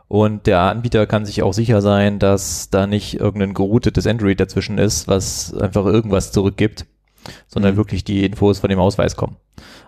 Und 0.08 0.46
der 0.46 0.60
Anbieter 0.60 1.06
kann 1.06 1.26
sich 1.26 1.42
auch 1.42 1.52
sicher 1.52 1.82
sein, 1.82 2.18
dass 2.18 2.70
da 2.70 2.86
nicht 2.86 3.20
irgendein 3.20 3.52
geroutetes 3.54 4.06
Android 4.06 4.40
dazwischen 4.40 4.78
ist, 4.78 5.06
was 5.06 5.54
einfach 5.54 5.84
irgendwas 5.84 6.32
zurückgibt, 6.32 6.86
sondern 7.46 7.74
Mhm. 7.74 7.76
wirklich 7.76 8.04
die 8.04 8.24
Infos 8.24 8.58
von 8.58 8.70
dem 8.70 8.78
Ausweis 8.78 9.16
kommen. 9.16 9.36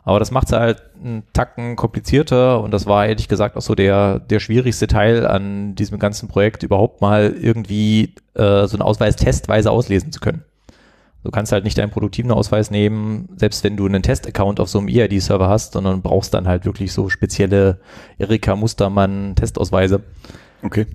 Aber 0.03 0.19
das 0.19 0.31
macht 0.31 0.49
es 0.49 0.53
halt 0.53 0.83
einen 1.03 1.23
Tacken 1.33 1.77
komplizierter 1.77 2.61
und 2.63 2.71
das 2.73 2.87
war 2.87 3.07
ehrlich 3.07 3.29
gesagt 3.29 3.57
auch 3.57 3.63
so 3.63 3.75
der, 3.75 4.19
der 4.19 4.41
schwierigste 4.41 4.87
Teil 4.87 5.27
an 5.27 5.75
diesem 5.75 5.99
ganzen 5.99 6.29
Projekt, 6.29 6.63
überhaupt 6.63 7.01
mal 7.01 7.35
irgendwie 7.41 8.15
äh, 8.35 8.67
so 8.67 8.77
einen 8.77 8.83
Ausweis 8.83 9.17
testweise 9.17 9.71
auslesen 9.71 10.13
zu 10.13 10.21
können. 10.21 10.45
Du 11.23 11.31
kannst 11.31 11.53
halt 11.53 11.65
nicht 11.65 11.77
deinen 11.77 11.91
produktiven 11.91 12.31
Ausweis 12.31 12.71
nehmen, 12.71 13.29
selbst 13.37 13.63
wenn 13.63 13.77
du 13.77 13.87
einen 13.87 14.03
Test-Account 14.03 14.59
auf 14.59 14.69
so 14.71 14.79
einem 14.79 14.89
EID-Server 14.89 15.49
hast, 15.49 15.75
sondern 15.75 16.01
brauchst 16.01 16.33
dann 16.33 16.49
halt 16.49 16.65
wirklich 16.65 16.93
so 16.93 17.09
spezielle 17.11 17.81
Erika 18.19 18.57
Mustermann 18.57 19.35
Testausweise. 19.37 20.03
Okay. 20.63 20.87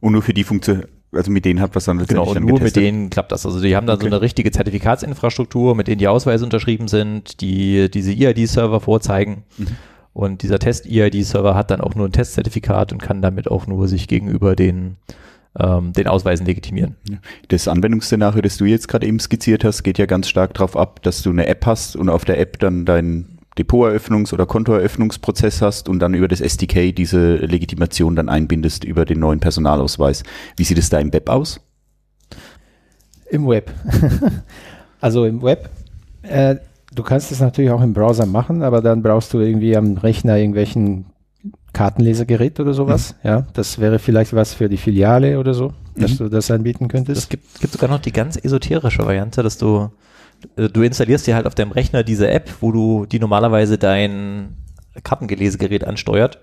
Und 0.00 0.12
nur 0.12 0.22
für 0.22 0.32
die 0.32 0.44
Funktion, 0.44 0.84
also 1.12 1.30
mit 1.30 1.44
denen 1.44 1.60
hat 1.60 1.74
was 1.74 1.84
dann 1.84 1.98
Genau, 2.06 2.24
und 2.24 2.34
dann 2.36 2.44
nur 2.44 2.58
getestet. 2.58 2.82
mit 2.82 2.86
denen 2.86 3.10
klappt 3.10 3.32
das. 3.32 3.44
Also 3.44 3.60
die 3.60 3.76
haben 3.76 3.86
dann 3.86 3.96
Okay. 3.96 4.04
so 4.08 4.14
eine 4.14 4.20
richtige 4.22 4.50
Zertifikatsinfrastruktur, 4.50 5.74
mit 5.74 5.88
denen 5.88 5.98
die 5.98 6.08
Ausweise 6.08 6.44
unterschrieben 6.44 6.88
sind, 6.88 7.40
die 7.40 7.90
diese 7.90 8.12
EID-Server 8.12 8.80
vorzeigen. 8.80 9.44
Mhm. 9.58 9.66
Und 10.14 10.42
dieser 10.42 10.58
Test-EID-Server 10.58 11.54
hat 11.54 11.70
dann 11.70 11.82
auch 11.82 11.94
nur 11.94 12.08
ein 12.08 12.12
Testzertifikat 12.12 12.92
und 12.92 13.02
kann 13.02 13.20
damit 13.20 13.50
auch 13.50 13.66
nur 13.66 13.86
sich 13.88 14.08
gegenüber 14.08 14.56
den, 14.56 14.96
ähm, 15.58 15.92
den 15.92 16.06
Ausweisen 16.06 16.46
legitimieren. 16.46 16.96
Das 17.48 17.68
Anwendungsszenario, 17.68 18.42
das 18.42 18.56
du 18.56 18.64
jetzt 18.64 18.88
gerade 18.88 19.06
eben 19.06 19.18
skizziert 19.18 19.64
hast, 19.64 19.82
geht 19.82 19.98
ja 19.98 20.06
ganz 20.06 20.28
stark 20.28 20.54
darauf 20.54 20.76
ab, 20.76 21.02
dass 21.02 21.22
du 21.22 21.30
eine 21.30 21.46
App 21.46 21.66
hast 21.66 21.96
und 21.96 22.08
auf 22.08 22.24
der 22.24 22.38
App 22.38 22.58
dann 22.58 22.84
deinen 22.84 23.38
Depoteröffnungs- 23.58 24.34
oder 24.34 24.44
Kontoeröffnungsprozess 24.44 25.62
hast 25.62 25.88
und 25.88 25.98
dann 25.98 26.14
über 26.14 26.28
das 26.28 26.40
SDK 26.40 26.94
diese 26.94 27.36
Legitimation 27.36 28.14
dann 28.14 28.28
einbindest 28.28 28.84
über 28.84 29.04
den 29.04 29.18
neuen 29.20 29.40
Personalausweis. 29.40 30.24
Wie 30.56 30.64
sieht 30.64 30.78
es 30.78 30.90
da 30.90 30.98
im 30.98 31.12
Web 31.12 31.30
aus? 31.30 31.60
Im 33.30 33.48
Web. 33.48 33.72
also 35.00 35.24
im 35.24 35.42
Web. 35.42 35.70
Äh, 36.22 36.56
du 36.94 37.02
kannst 37.02 37.32
es 37.32 37.40
natürlich 37.40 37.70
auch 37.70 37.82
im 37.82 37.94
Browser 37.94 38.26
machen, 38.26 38.62
aber 38.62 38.82
dann 38.82 39.02
brauchst 39.02 39.32
du 39.32 39.40
irgendwie 39.40 39.76
am 39.76 39.96
Rechner 39.96 40.36
irgendwelchen 40.36 41.06
Kartenlesergerät 41.76 42.58
oder 42.58 42.72
sowas. 42.72 43.14
Ja, 43.22 43.46
das 43.52 43.78
wäre 43.78 43.98
vielleicht 43.98 44.32
was 44.34 44.54
für 44.54 44.68
die 44.70 44.78
Filiale 44.78 45.38
oder 45.38 45.52
so, 45.52 45.74
dass 45.94 46.12
Mhm. 46.12 46.16
du 46.16 46.28
das 46.30 46.50
anbieten 46.50 46.84
Es 46.86 46.90
könntest. 46.90 47.28
gibt, 47.30 47.60
gibt 47.60 47.72
sogar 47.74 47.90
noch 47.90 48.00
die 48.00 48.12
ganz 48.12 48.36
esoterische 48.36 49.02
Variante, 49.04 49.42
dass 49.42 49.58
du, 49.58 49.90
äh, 50.56 50.68
du 50.70 50.82
installierst 50.82 51.26
dir 51.26 51.34
halt 51.34 51.46
auf 51.46 51.54
deinem 51.54 51.72
Rechner 51.72 52.02
diese 52.02 52.30
App, 52.30 52.48
wo 52.60 52.72
du 52.72 53.04
die 53.04 53.18
normalerweise 53.20 53.76
dein 53.76 54.56
Kartengelesegerät 55.04 55.84
ansteuert. 55.84 56.36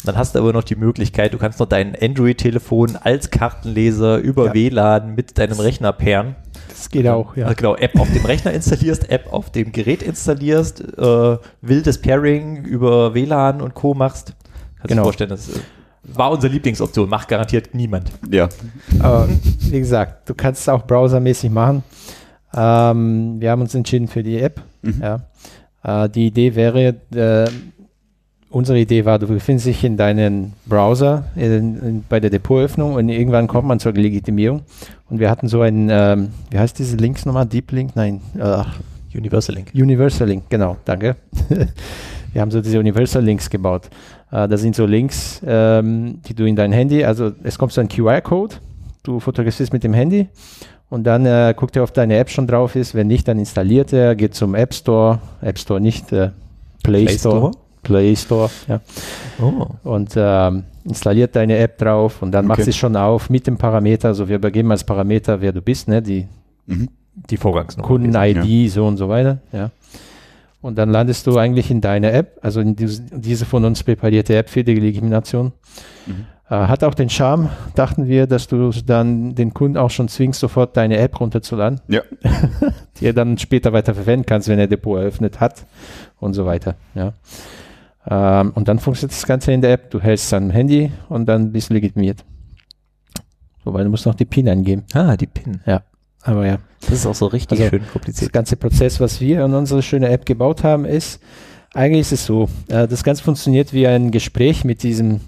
Und 0.00 0.06
dann 0.06 0.16
hast 0.16 0.36
du 0.36 0.38
aber 0.38 0.52
noch 0.52 0.62
die 0.62 0.76
Möglichkeit, 0.76 1.34
du 1.34 1.38
kannst 1.38 1.58
noch 1.58 1.66
dein 1.66 1.96
Android-Telefon 2.00 2.94
als 2.94 3.30
Kartenleser 3.30 4.18
über 4.18 4.46
Ja. 4.46 4.54
WLAN 4.54 5.16
mit 5.16 5.38
deinem 5.38 5.58
Rechner 5.58 5.92
pairen. 5.92 6.36
Das 6.68 6.88
geht 6.88 7.08
auch, 7.08 7.36
ja. 7.36 7.46
Also 7.46 7.56
genau, 7.56 7.74
App 7.74 7.98
auf 7.98 8.08
dem 8.12 8.24
Rechner 8.24 8.52
installierst, 8.52 9.10
App 9.10 9.32
auf 9.32 9.50
dem 9.50 9.72
Gerät 9.72 10.04
installierst, 10.04 10.80
äh, 10.96 11.36
wildes 11.62 11.98
Pairing 12.00 12.64
über 12.64 13.12
WLAN 13.14 13.60
und 13.60 13.74
Co. 13.74 13.94
machst. 13.94 14.34
Kannst 14.78 14.88
Genau. 14.88 15.02
du 15.02 15.04
dir 15.04 15.04
vorstellen, 15.04 15.30
das 15.30 15.48
äh, 15.50 15.60
war 16.04 16.30
unsere 16.30 16.52
Lieblingsoption, 16.52 17.08
macht 17.08 17.28
garantiert 17.28 17.74
niemand. 17.74 18.10
Ja, 18.30 18.48
Aber 19.00 19.28
wie 19.60 19.78
gesagt, 19.78 20.28
du 20.28 20.34
kannst 20.34 20.62
es 20.62 20.68
auch 20.68 20.86
browsermäßig 20.86 21.50
machen. 21.50 21.82
Ähm, 22.54 23.36
wir 23.40 23.50
haben 23.50 23.60
uns 23.60 23.74
entschieden 23.74 24.08
für 24.08 24.22
die 24.22 24.38
App. 24.38 24.62
Mhm. 24.82 25.02
Ja. 25.02 26.04
Äh, 26.04 26.08
die 26.08 26.26
Idee 26.26 26.54
wäre, 26.54 26.94
äh, 27.14 27.50
unsere 28.50 28.78
Idee 28.78 29.04
war, 29.04 29.18
du 29.18 29.26
befindest 29.26 29.66
dich 29.66 29.84
in 29.84 29.96
deinen 29.98 30.54
Browser 30.66 31.24
in, 31.36 31.78
in, 31.82 32.04
bei 32.08 32.20
der 32.20 32.30
Depotöffnung 32.30 32.94
und 32.94 33.08
irgendwann 33.10 33.46
kommt 33.46 33.68
man 33.68 33.78
zur 33.78 33.92
Legitimierung. 33.92 34.62
Und 35.10 35.18
wir 35.20 35.28
hatten 35.30 35.48
so 35.48 35.60
einen, 35.60 35.88
ähm, 35.90 36.28
wie 36.50 36.58
heißt 36.58 36.78
diese 36.78 36.96
Links 36.96 37.26
nochmal? 37.26 37.46
Deep 37.46 37.70
Link? 37.72 37.94
Nein, 37.96 38.20
äh, 38.38 38.62
Universal 39.14 39.54
Link. 39.56 39.72
Universal 39.74 40.28
Link, 40.28 40.44
genau, 40.48 40.76
danke. 40.84 41.16
Wir 42.32 42.42
haben 42.42 42.50
so 42.50 42.60
diese 42.60 42.78
Universal 42.78 43.24
Links 43.24 43.48
gebaut. 43.48 43.88
Äh, 44.30 44.48
das 44.48 44.60
sind 44.60 44.74
so 44.76 44.86
Links, 44.86 45.40
ähm, 45.46 46.20
die 46.26 46.34
du 46.34 46.44
in 46.46 46.56
dein 46.56 46.72
Handy, 46.72 47.04
also 47.04 47.32
es 47.42 47.58
kommt 47.58 47.72
so 47.72 47.80
ein 47.80 47.88
QR-Code, 47.88 48.56
du 49.02 49.20
fotografierst 49.20 49.72
mit 49.72 49.84
dem 49.84 49.94
Handy 49.94 50.28
und 50.90 51.04
dann 51.04 51.26
äh, 51.26 51.54
guckt 51.56 51.76
er, 51.76 51.82
ob 51.82 51.92
deine 51.94 52.16
App 52.16 52.30
schon 52.30 52.46
drauf 52.46 52.76
ist. 52.76 52.94
Wenn 52.94 53.06
nicht, 53.06 53.28
dann 53.28 53.38
installiert 53.38 53.92
er, 53.92 54.14
geht 54.14 54.34
zum 54.34 54.54
App 54.54 54.74
Store, 54.74 55.18
App 55.40 55.58
Store 55.58 55.80
nicht, 55.80 56.12
äh, 56.12 56.30
Play, 56.82 57.04
Play 57.04 57.18
Store. 57.18 57.36
Store? 57.38 57.52
Play 57.82 58.16
Store, 58.16 58.50
ja. 58.66 58.80
Oh. 59.40 59.66
Und 59.84 60.12
ähm, 60.16 60.64
installiert 60.84 61.36
deine 61.36 61.56
App 61.58 61.78
drauf 61.78 62.22
und 62.22 62.32
dann 62.32 62.46
macht 62.46 62.60
Okay. 62.60 62.70
sie 62.70 62.78
schon 62.78 62.96
auf 62.96 63.30
mit 63.30 63.46
dem 63.46 63.56
Parameter, 63.56 64.08
also 64.08 64.28
wir 64.28 64.36
übergeben 64.36 64.70
als 64.70 64.84
Parameter, 64.84 65.40
wer 65.40 65.52
du 65.52 65.62
bist, 65.62 65.88
ne, 65.88 66.02
die 66.02 66.26
mhm. 66.66 66.88
Die 67.30 67.36
Vorgangsnummer. 67.36 67.88
Kunden-ID, 67.88 68.70
so 68.70 68.86
und 68.86 68.96
so 68.96 69.08
weiter, 69.08 69.38
ja. 69.52 69.70
Und 70.60 70.76
dann 70.76 70.90
landest 70.90 71.26
du 71.26 71.38
eigentlich 71.38 71.70
in 71.70 71.80
deine 71.80 72.10
App, 72.10 72.38
also 72.42 72.60
in 72.60 72.74
diese, 72.74 73.02
diese 73.12 73.44
von 73.44 73.64
uns 73.64 73.82
präparierte 73.84 74.36
App 74.36 74.50
für 74.50 74.64
die 74.64 74.74
Legitimation. 74.74 75.52
Mhm. 76.06 76.26
Äh, 76.50 76.54
hat 76.54 76.82
auch 76.82 76.94
den 76.94 77.10
Charme, 77.10 77.50
dachten 77.74 78.06
wir, 78.06 78.26
dass 78.26 78.48
du 78.48 78.70
dann 78.70 79.34
den 79.34 79.52
Kunden 79.52 79.76
auch 79.76 79.90
schon 79.90 80.08
zwingst, 80.08 80.40
sofort 80.40 80.76
deine 80.76 80.96
App 80.96 81.20
runterzuladen, 81.20 81.80
ja. 81.88 82.00
die 83.00 83.06
er 83.06 83.12
dann 83.12 83.36
später 83.36 83.72
weiter 83.72 83.94
verwenden 83.94 84.24
kannst, 84.26 84.48
wenn 84.48 84.58
er 84.58 84.66
Depot 84.66 84.98
eröffnet 84.98 85.40
hat 85.40 85.66
und 86.18 86.32
so 86.34 86.46
weiter, 86.46 86.74
ja. 86.94 87.12
Ähm, 88.10 88.52
und 88.54 88.66
dann 88.66 88.78
funktioniert 88.78 89.12
das 89.12 89.26
Ganze 89.26 89.52
in 89.52 89.60
der 89.60 89.72
App, 89.72 89.90
du 89.90 90.00
hältst 90.00 90.32
dein 90.32 90.48
Handy 90.48 90.90
und 91.10 91.26
dann 91.26 91.52
bist 91.52 91.68
du 91.68 91.74
legitimiert. 91.74 92.24
Wobei 93.64 93.84
du 93.84 93.90
musst 93.90 94.06
noch 94.06 94.14
die 94.14 94.24
PIN 94.24 94.48
eingeben, 94.48 94.84
Ah, 94.94 95.16
die 95.16 95.26
PIN. 95.26 95.60
Aber 96.28 96.46
ja. 96.46 96.58
Das 96.82 96.90
ist 96.92 97.06
auch 97.06 97.14
so 97.14 97.26
richtig 97.26 97.58
Also, 97.58 97.70
schön 97.70 97.82
Das 97.82 97.92
kompliziert. 97.92 98.32
ganze 98.32 98.56
Prozess, 98.56 99.00
was 99.00 99.20
wir 99.20 99.44
in 99.44 99.54
unsere 99.54 99.82
schöne 99.82 100.08
App 100.08 100.26
gebaut 100.26 100.62
haben, 100.64 100.84
ist, 100.84 101.20
eigentlich 101.74 102.00
ist 102.02 102.12
es 102.12 102.26
so, 102.26 102.48
äh, 102.68 102.86
das 102.86 103.02
Ganze 103.04 103.22
funktioniert 103.24 103.72
wie 103.72 103.86
ein 103.86 104.10
Gespräch 104.10 104.64
mit 104.64 104.82
diesem 104.82 105.20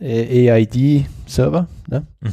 äh, 0.00 0.50
AID-Server. 0.50 1.66
Ne? 1.88 2.06
Mhm. 2.20 2.32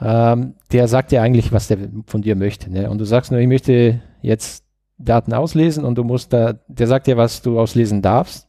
Ähm, 0.00 0.54
der 0.72 0.88
sagt 0.88 1.12
ja 1.12 1.22
eigentlich, 1.22 1.52
was 1.52 1.68
der 1.68 1.78
von 2.06 2.22
dir 2.22 2.36
möchte. 2.36 2.70
Ne? 2.70 2.90
Und 2.90 2.98
du 2.98 3.04
sagst 3.04 3.30
nur, 3.30 3.40
ich 3.40 3.48
möchte 3.48 4.00
jetzt 4.20 4.64
Daten 4.98 5.32
auslesen 5.32 5.84
und 5.84 5.96
du 5.96 6.04
musst 6.04 6.32
da, 6.32 6.54
der 6.68 6.86
sagt 6.86 7.06
dir, 7.06 7.16
was 7.16 7.42
du 7.42 7.58
auslesen 7.58 8.02
darfst. 8.02 8.48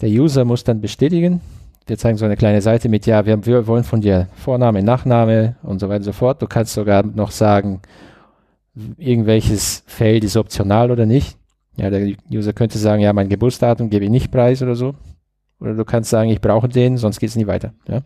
Der 0.00 0.08
User 0.08 0.44
muss 0.44 0.64
dann 0.64 0.80
bestätigen. 0.80 1.40
Wir 1.86 1.98
zeigen 1.98 2.16
so 2.16 2.24
eine 2.24 2.36
kleine 2.36 2.62
Seite 2.62 2.88
mit, 2.88 3.06
ja, 3.06 3.26
wir, 3.26 3.44
wir 3.44 3.66
wollen 3.66 3.84
von 3.84 4.00
dir 4.00 4.28
Vorname, 4.34 4.82
Nachname 4.82 5.56
und 5.62 5.80
so 5.80 5.88
weiter 5.88 5.98
und 5.98 6.04
so 6.04 6.12
fort. 6.12 6.40
Du 6.40 6.46
kannst 6.46 6.74
sogar 6.74 7.02
noch 7.02 7.30
sagen, 7.30 7.82
irgendwelches 8.96 9.82
Feld 9.86 10.24
ist 10.24 10.36
optional 10.36 10.90
oder 10.90 11.06
nicht. 11.06 11.36
Ja, 11.76 11.90
der 11.90 12.14
User 12.30 12.52
könnte 12.52 12.78
sagen, 12.78 13.02
ja, 13.02 13.12
mein 13.12 13.28
Geburtsdatum 13.28 13.90
gebe 13.90 14.04
ich 14.04 14.10
nicht 14.10 14.30
preis 14.30 14.62
oder 14.62 14.74
so. 14.74 14.94
Oder 15.60 15.74
du 15.74 15.84
kannst 15.84 16.10
sagen, 16.10 16.30
ich 16.30 16.40
brauche 16.40 16.68
den, 16.68 16.96
sonst 16.96 17.20
geht 17.20 17.30
es 17.30 17.36
nicht 17.36 17.46
weiter. 17.46 17.72
Ja. 17.88 18.02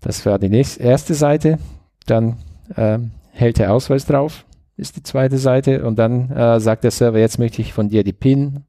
Das 0.00 0.24
war 0.26 0.38
die 0.38 0.48
nächste, 0.48 0.82
erste 0.82 1.14
Seite. 1.14 1.58
Dann 2.06 2.36
ähm, 2.76 3.10
hält 3.32 3.58
der 3.58 3.72
Ausweis 3.72 4.06
drauf, 4.06 4.44
ist 4.76 4.96
die 4.96 5.02
zweite 5.02 5.38
Seite. 5.38 5.84
Und 5.84 5.98
dann 5.98 6.30
äh, 6.30 6.60
sagt 6.60 6.84
der 6.84 6.90
Server, 6.90 7.18
jetzt 7.18 7.38
möchte 7.38 7.62
ich 7.62 7.72
von 7.72 7.88
dir 7.88 8.04
die 8.04 8.12
PIN 8.12 8.64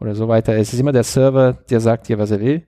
oder 0.00 0.14
so 0.14 0.28
weiter. 0.28 0.56
Es 0.56 0.72
ist 0.72 0.80
immer 0.80 0.92
der 0.92 1.04
Server, 1.04 1.52
der 1.52 1.80
sagt 1.80 2.08
dir, 2.08 2.18
was 2.18 2.30
er 2.30 2.40
will. 2.40 2.62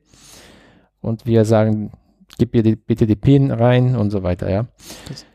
Und 1.05 1.27
wir 1.27 1.45
sagen, 1.45 1.93
gib 2.39 2.55
mir 2.55 2.63
die, 2.63 2.77
bitte 2.77 3.07
die 3.07 3.17
PIN 3.17 3.51
rein 3.51 3.95
und 3.95 4.11
so 4.11 4.23
weiter, 4.23 4.51
ja. 4.51 4.67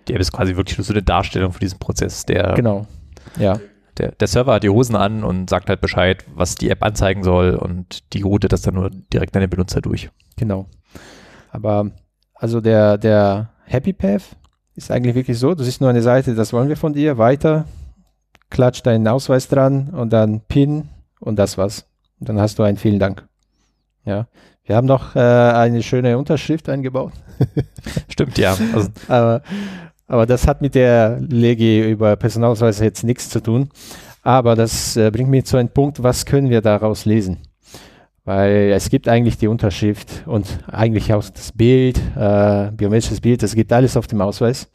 Die 0.08 0.14
App 0.14 0.20
ist 0.20 0.32
quasi 0.32 0.56
wirklich 0.56 0.78
nur 0.78 0.86
so 0.86 0.94
eine 0.94 1.04
Darstellung 1.04 1.52
von 1.52 1.60
diesem 1.60 1.80
Prozess. 1.80 2.26
Der, 2.26 2.54
Genau. 2.54 2.88
Ja. 3.38 3.60
der, 3.98 4.12
der 4.14 4.28
Server 4.28 4.54
hat 4.54 4.64
die 4.64 4.70
Hosen 4.70 4.96
an 4.96 5.24
und 5.24 5.50
sagt 5.50 5.70
halt 5.70 5.82
Bescheid, 5.82 6.26
was 6.34 6.56
die 6.56 6.70
App 6.70 6.84
anzeigen 6.84 7.24
soll 7.24 7.56
und 7.56 8.14
die 8.14 8.22
routet 8.24 8.52
das 8.52 8.64
dann 8.64 8.74
nur 8.74 8.90
direkt 8.90 9.36
an 9.36 9.42
den 9.42 9.50
Benutzer 9.50 9.82
durch. 9.82 10.10
Genau. 10.38 10.66
Aber 11.52 11.92
also 12.34 12.62
der, 12.62 12.98
der 12.98 13.52
Happy 13.66 13.94
Path 13.94 14.36
ist 14.76 14.90
eigentlich 14.90 15.16
wirklich 15.16 15.38
so, 15.38 15.54
du 15.54 15.64
siehst 15.64 15.82
nur 15.82 15.90
eine 15.90 16.02
Seite, 16.02 16.34
das 16.34 16.54
wollen 16.54 16.70
wir 16.70 16.78
von 16.78 16.94
dir, 16.94 17.18
weiter, 17.18 17.66
klatscht 18.50 18.88
deinen 18.88 19.08
Ausweis 19.08 19.48
dran 19.48 19.90
und 19.90 20.12
dann 20.12 20.42
PIN 20.42 20.90
und 21.20 21.38
das 21.38 21.58
war's. 21.58 21.86
Und 22.20 22.30
dann 22.30 22.40
hast 22.40 22.58
du 22.58 22.64
einen 22.64 22.78
vielen 22.78 23.00
Dank. 23.00 23.28
Ja. 24.06 24.28
Wir 24.70 24.76
haben 24.76 24.86
noch 24.86 25.16
äh, 25.16 25.20
eine 25.20 25.82
schöne 25.82 26.16
Unterschrift 26.16 26.70
eingebaut. 26.70 27.14
Stimmt, 28.08 28.38
ja. 28.38 28.56
Also, 28.72 28.90
aber, 29.08 29.42
aber 30.06 30.26
das 30.28 30.48
hat 30.48 30.62
mit 30.62 30.76
der 30.76 31.20
Legi 31.28 31.90
über 31.90 32.16
Personalausweis 32.16 32.80
jetzt 32.80 33.04
nichts 33.04 33.30
zu 33.30 33.42
tun. 33.42 33.70
Aber 34.22 34.56
das 34.56 34.96
äh, 34.96 35.10
bringt 35.10 35.32
mich 35.32 35.46
zu 35.46 35.58
einem 35.58 35.70
Punkt, 35.70 36.04
was 36.04 36.24
können 36.24 36.52
wir 36.52 36.62
daraus 36.62 37.06
lesen? 37.06 37.38
Weil 38.26 38.72
es 38.76 38.92
gibt 38.92 39.08
eigentlich 39.08 39.40
die 39.40 39.48
Unterschrift 39.48 40.22
und 40.28 40.46
eigentlich 40.68 41.12
auch 41.16 41.28
das 41.28 41.52
Bild, 41.52 41.98
äh, 42.16 42.70
biometrisches 42.72 43.22
Bild, 43.22 43.42
das 43.42 43.56
gibt 43.56 43.74
alles 43.74 43.98
auf 43.98 44.06
dem 44.06 44.22
Ausweis. 44.22 44.70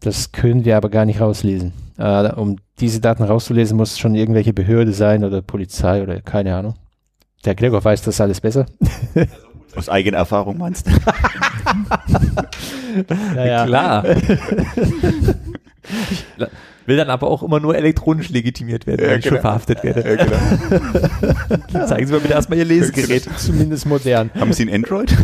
Das 0.00 0.32
können 0.32 0.66
wir 0.66 0.76
aber 0.76 0.90
gar 0.90 1.06
nicht 1.06 1.22
rauslesen. 1.22 1.72
Äh, 1.96 2.34
um 2.34 2.56
diese 2.80 3.00
Daten 3.00 3.22
rauszulesen, 3.22 3.78
muss 3.78 3.92
es 3.92 3.98
schon 3.98 4.14
irgendwelche 4.14 4.52
Behörde 4.52 4.92
sein 4.92 5.24
oder 5.24 5.40
Polizei 5.40 6.02
oder 6.02 6.20
keine 6.20 6.54
Ahnung. 6.54 6.74
Der 7.44 7.54
Gregor 7.54 7.84
weiß 7.84 8.02
das 8.02 8.20
alles 8.20 8.40
besser. 8.40 8.66
Aus 9.76 9.88
eigener 9.88 10.18
Erfahrung 10.18 10.58
meinst 10.58 10.86
du? 10.86 10.90
Naja. 13.34 13.64
klar. 13.64 14.04
Ich 16.10 16.24
Will 16.86 16.96
dann 16.96 17.08
aber 17.10 17.28
auch 17.28 17.42
immer 17.42 17.58
nur 17.60 17.74
elektronisch 17.76 18.28
legitimiert 18.28 18.86
werden, 18.86 19.02
Ja, 19.04 19.10
wenn 19.12 19.18
ich 19.20 19.24
schon 19.24 19.30
genau. 19.38 19.42
verhaftet 19.42 19.82
werde. 19.82 20.02
Ja, 20.06 20.24
genau. 20.24 21.86
Zeigen 21.86 22.06
Sie 22.06 22.12
mir 22.12 22.20
bitte 22.20 22.34
erstmal 22.34 22.58
Ihr 22.58 22.64
Lesegerät. 22.66 23.26
Zumindest 23.38 23.86
modern. 23.86 24.30
Haben 24.38 24.52
Sie 24.52 24.64
ein 24.64 24.74
Android? 24.74 25.16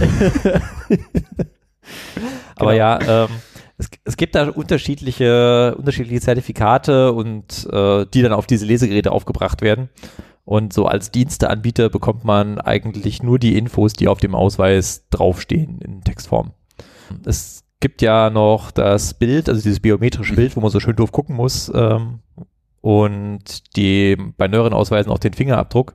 Aber 2.56 2.70
Genau. 2.72 2.78
ja, 2.78 3.24
ähm, 3.24 3.28
es, 3.76 3.88
es 4.04 4.16
gibt 4.16 4.34
da 4.34 4.48
unterschiedliche, 4.48 5.74
unterschiedliche 5.76 6.20
Zertifikate 6.20 7.12
und 7.12 7.68
äh, 7.72 8.06
die 8.14 8.22
dann 8.22 8.32
auf 8.32 8.46
diese 8.46 8.64
Lesegeräte 8.64 9.12
aufgebracht 9.12 9.60
werden. 9.62 9.88
Und 10.48 10.72
so 10.72 10.86
als 10.86 11.10
Diensteanbieter 11.10 11.90
bekommt 11.90 12.24
man 12.24 12.58
eigentlich 12.58 13.22
nur 13.22 13.38
die 13.38 13.58
Infos, 13.58 13.92
die 13.92 14.08
auf 14.08 14.18
dem 14.18 14.34
Ausweis 14.34 15.06
draufstehen 15.10 15.78
in 15.82 16.00
Textform. 16.00 16.52
Es 17.26 17.64
gibt 17.80 18.00
ja 18.00 18.30
noch 18.30 18.70
das 18.70 19.12
Bild, 19.12 19.50
also 19.50 19.60
dieses 19.60 19.80
biometrische 19.80 20.36
Bild, 20.36 20.56
wo 20.56 20.62
man 20.62 20.70
so 20.70 20.80
schön 20.80 20.96
doof 20.96 21.12
gucken 21.12 21.36
muss. 21.36 21.70
Ähm, 21.74 22.20
und 22.80 23.76
die 23.76 24.16
bei 24.38 24.48
neueren 24.48 24.72
Ausweisen 24.72 25.12
auch 25.12 25.18
den 25.18 25.34
Fingerabdruck. 25.34 25.94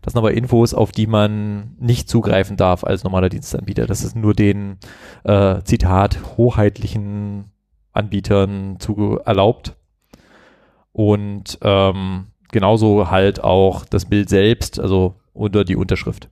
Das 0.00 0.14
sind 0.14 0.18
aber 0.18 0.32
Infos, 0.32 0.72
auf 0.72 0.92
die 0.92 1.06
man 1.06 1.76
nicht 1.78 2.08
zugreifen 2.08 2.56
darf 2.56 2.84
als 2.84 3.04
normaler 3.04 3.28
Dienstanbieter. 3.28 3.84
Das 3.84 4.02
ist 4.02 4.16
nur 4.16 4.32
den, 4.32 4.78
äh, 5.24 5.60
Zitat, 5.64 6.38
hoheitlichen 6.38 7.52
Anbietern 7.92 8.76
zu 8.78 9.20
erlaubt. 9.26 9.76
Und 10.92 11.58
ähm, 11.60 12.29
genauso 12.52 13.10
halt 13.10 13.42
auch 13.42 13.84
das 13.84 14.04
Bild 14.04 14.28
selbst, 14.28 14.78
also 14.80 15.16
unter 15.32 15.64
die 15.64 15.76
Unterschrift. 15.76 16.28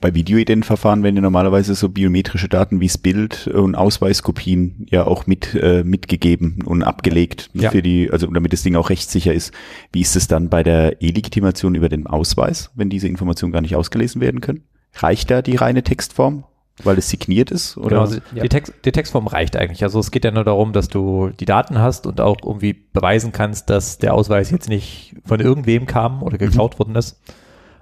Bei 0.00 0.14
Videoidentverfahren 0.14 1.02
werden 1.02 1.16
ja 1.16 1.20
normalerweise 1.22 1.74
so 1.74 1.90
biometrische 1.90 2.48
Daten 2.48 2.80
wie 2.80 2.86
das 2.86 2.96
Bild 2.96 3.46
und 3.48 3.74
Ausweiskopien 3.74 4.86
ja 4.90 5.06
auch 5.06 5.26
mit 5.26 5.54
äh, 5.54 5.84
mitgegeben 5.84 6.62
und 6.64 6.82
abgelegt 6.82 7.50
Ja. 7.52 7.70
für 7.70 7.82
die, 7.82 8.10
also 8.10 8.26
damit 8.28 8.52
das 8.52 8.62
Ding 8.62 8.76
auch 8.76 8.88
rechtssicher 8.88 9.34
ist. 9.34 9.52
Wie 9.92 10.00
ist 10.00 10.16
es 10.16 10.28
dann 10.28 10.48
bei 10.48 10.62
der 10.62 11.02
E-Legitimation 11.02 11.74
über 11.74 11.88
den 11.90 12.06
Ausweis, 12.06 12.70
wenn 12.74 12.88
diese 12.88 13.08
Informationen 13.08 13.52
gar 13.52 13.60
nicht 13.60 13.76
ausgelesen 13.76 14.20
werden 14.22 14.40
können? 14.40 14.62
Reicht 14.94 15.30
da 15.30 15.42
die 15.42 15.56
reine 15.56 15.82
Textform, 15.82 16.44
weil 16.84 16.98
es 16.98 17.08
signiert 17.08 17.50
ist? 17.50 17.76
Oder? 17.76 17.88
Genau, 17.88 18.00
also 18.02 18.18
Ja. 18.34 18.42
die, 18.42 18.48
Text, 18.48 18.72
die 18.84 18.92
Textform 18.92 19.26
reicht 19.26 19.56
eigentlich. 19.56 19.82
Also 19.82 19.98
es 20.00 20.10
geht 20.10 20.24
ja 20.24 20.30
nur 20.30 20.44
darum, 20.44 20.72
dass 20.72 20.88
du 20.88 21.30
die 21.30 21.44
Daten 21.46 21.78
hast 21.78 22.06
und 22.06 22.20
auch 22.20 22.36
irgendwie 22.44 22.74
beweisen 22.74 23.32
kannst, 23.32 23.70
dass 23.70 23.98
der 23.98 24.14
Ausweis 24.14 24.50
jetzt 24.50 24.68
nicht 24.68 25.14
von 25.24 25.40
irgendwem 25.40 25.86
kam 25.86 26.22
oder 26.22 26.38
geklaut 26.38 26.78
worden 26.78 26.94
ist. 26.96 27.20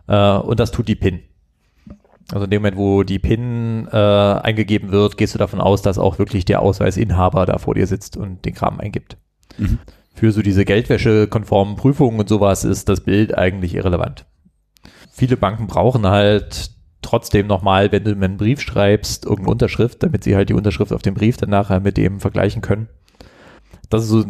Äh, 0.07 0.37
und 0.37 0.61
das 0.61 0.71
tut 0.71 0.89
die 0.89 0.95
PIN. 0.95 1.21
Also 2.33 2.45
in 2.45 2.51
dem 2.51 2.63
Moment, 2.63 2.77
wo 2.79 3.03
die 3.03 3.19
PIN 3.19 3.87
äh, 3.93 3.97
eingegeben 3.97 4.93
wird, 4.93 5.17
gehst 5.19 5.35
du 5.35 5.39
davon 5.39 5.61
aus, 5.61 5.83
dass 5.83 5.99
auch 5.99 6.19
wirklich 6.19 6.45
der 6.45 6.63
Ausweisinhaber 6.63 7.45
da 7.47 7.59
vor 7.59 7.75
dir 7.75 7.87
sitzt 7.87 8.17
und 8.17 8.45
den 8.45 8.55
Kram 8.55 8.81
eingibt. 8.81 9.17
Mhm. 9.59 9.79
Für 10.15 10.31
so 10.33 10.41
diese 10.41 10.65
Geldwäsche-konformen 10.65 11.77
Prüfungen 11.77 12.21
und 12.21 12.29
sowas 12.29 12.65
ist 12.65 12.89
das 12.89 13.01
Bild 13.03 13.37
eigentlich 13.37 13.75
irrelevant. 13.75 14.25
Viele 15.13 15.37
Banken 15.37 15.67
brauchen 15.67 16.07
halt 16.07 16.71
trotzdem 17.05 17.47
nochmal, 17.47 17.93
wenn 17.93 18.05
du 18.05 18.13
einen 18.13 18.37
Brief 18.37 18.61
schreibst, 18.61 19.25
irgendeine 19.25 19.53
Unterschrift, 19.53 20.03
damit 20.03 20.25
sie 20.25 20.35
halt 20.35 20.49
die 20.49 20.55
Unterschrift 20.55 20.93
auf 20.93 21.03
dem 21.03 21.15
Brief 21.15 21.37
dann 21.37 21.51
nachher 21.51 21.81
mit 21.81 21.97
dem 21.97 22.21
vergleichen 22.21 22.63
können. 22.63 22.89
Das 23.91 24.03
ist 24.03 24.09
so 24.09 24.25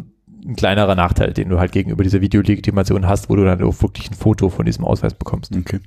ein 0.44 0.56
kleinerer 0.56 0.94
Nachteil, 0.94 1.32
den 1.32 1.48
du 1.48 1.58
halt 1.58 1.72
gegenüber 1.72 2.02
dieser 2.02 2.20
Videolegitimation 2.20 3.06
hast, 3.06 3.30
wo 3.30 3.36
du 3.36 3.44
dann 3.44 3.62
auch 3.62 3.82
wirklich 3.82 4.10
ein 4.10 4.14
Foto 4.14 4.50
von 4.50 4.66
diesem 4.66 4.84
Ausweis 4.84 5.14
bekommst. 5.14 5.56
Okay. 5.56 5.80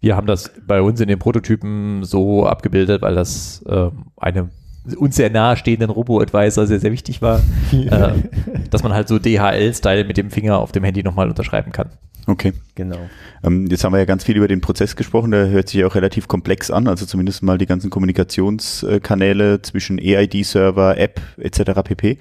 Wir 0.00 0.16
haben 0.16 0.26
das 0.26 0.50
bei 0.66 0.80
uns 0.80 1.00
in 1.00 1.08
den 1.08 1.18
Prototypen 1.18 2.04
so 2.04 2.46
abgebildet, 2.46 3.02
weil 3.02 3.14
das 3.14 3.64
ähm, 3.68 4.06
eine 4.16 4.50
uns 4.96 5.16
sehr 5.16 5.30
nahestehenden 5.30 5.90
Robo-Advisor 5.90 6.66
sehr, 6.66 6.80
sehr 6.80 6.92
wichtig 6.92 7.22
war, 7.22 7.40
äh, 7.72 8.12
dass 8.70 8.82
man 8.82 8.92
halt 8.92 9.08
so 9.08 9.18
DHL-Style 9.18 10.04
mit 10.04 10.16
dem 10.16 10.30
Finger 10.30 10.58
auf 10.58 10.72
dem 10.72 10.84
Handy 10.84 11.02
nochmal 11.02 11.28
unterschreiben 11.28 11.72
kann. 11.72 11.90
Okay. 12.26 12.52
Genau. 12.74 12.98
Ähm, 13.42 13.66
jetzt 13.68 13.84
haben 13.84 13.92
wir 13.92 13.98
ja 13.98 14.04
ganz 14.04 14.24
viel 14.24 14.36
über 14.36 14.48
den 14.48 14.60
Prozess 14.60 14.96
gesprochen, 14.96 15.30
der 15.30 15.48
hört 15.48 15.68
sich 15.68 15.80
ja 15.80 15.86
auch 15.86 15.94
relativ 15.94 16.26
komplex 16.26 16.70
an, 16.70 16.88
also 16.88 17.06
zumindest 17.06 17.42
mal 17.42 17.58
die 17.58 17.66
ganzen 17.66 17.90
Kommunikationskanäle 17.90 19.62
zwischen 19.62 19.98
EID-Server, 19.98 20.96
App 20.96 21.20
etc. 21.38 21.82
pp. 21.84 22.18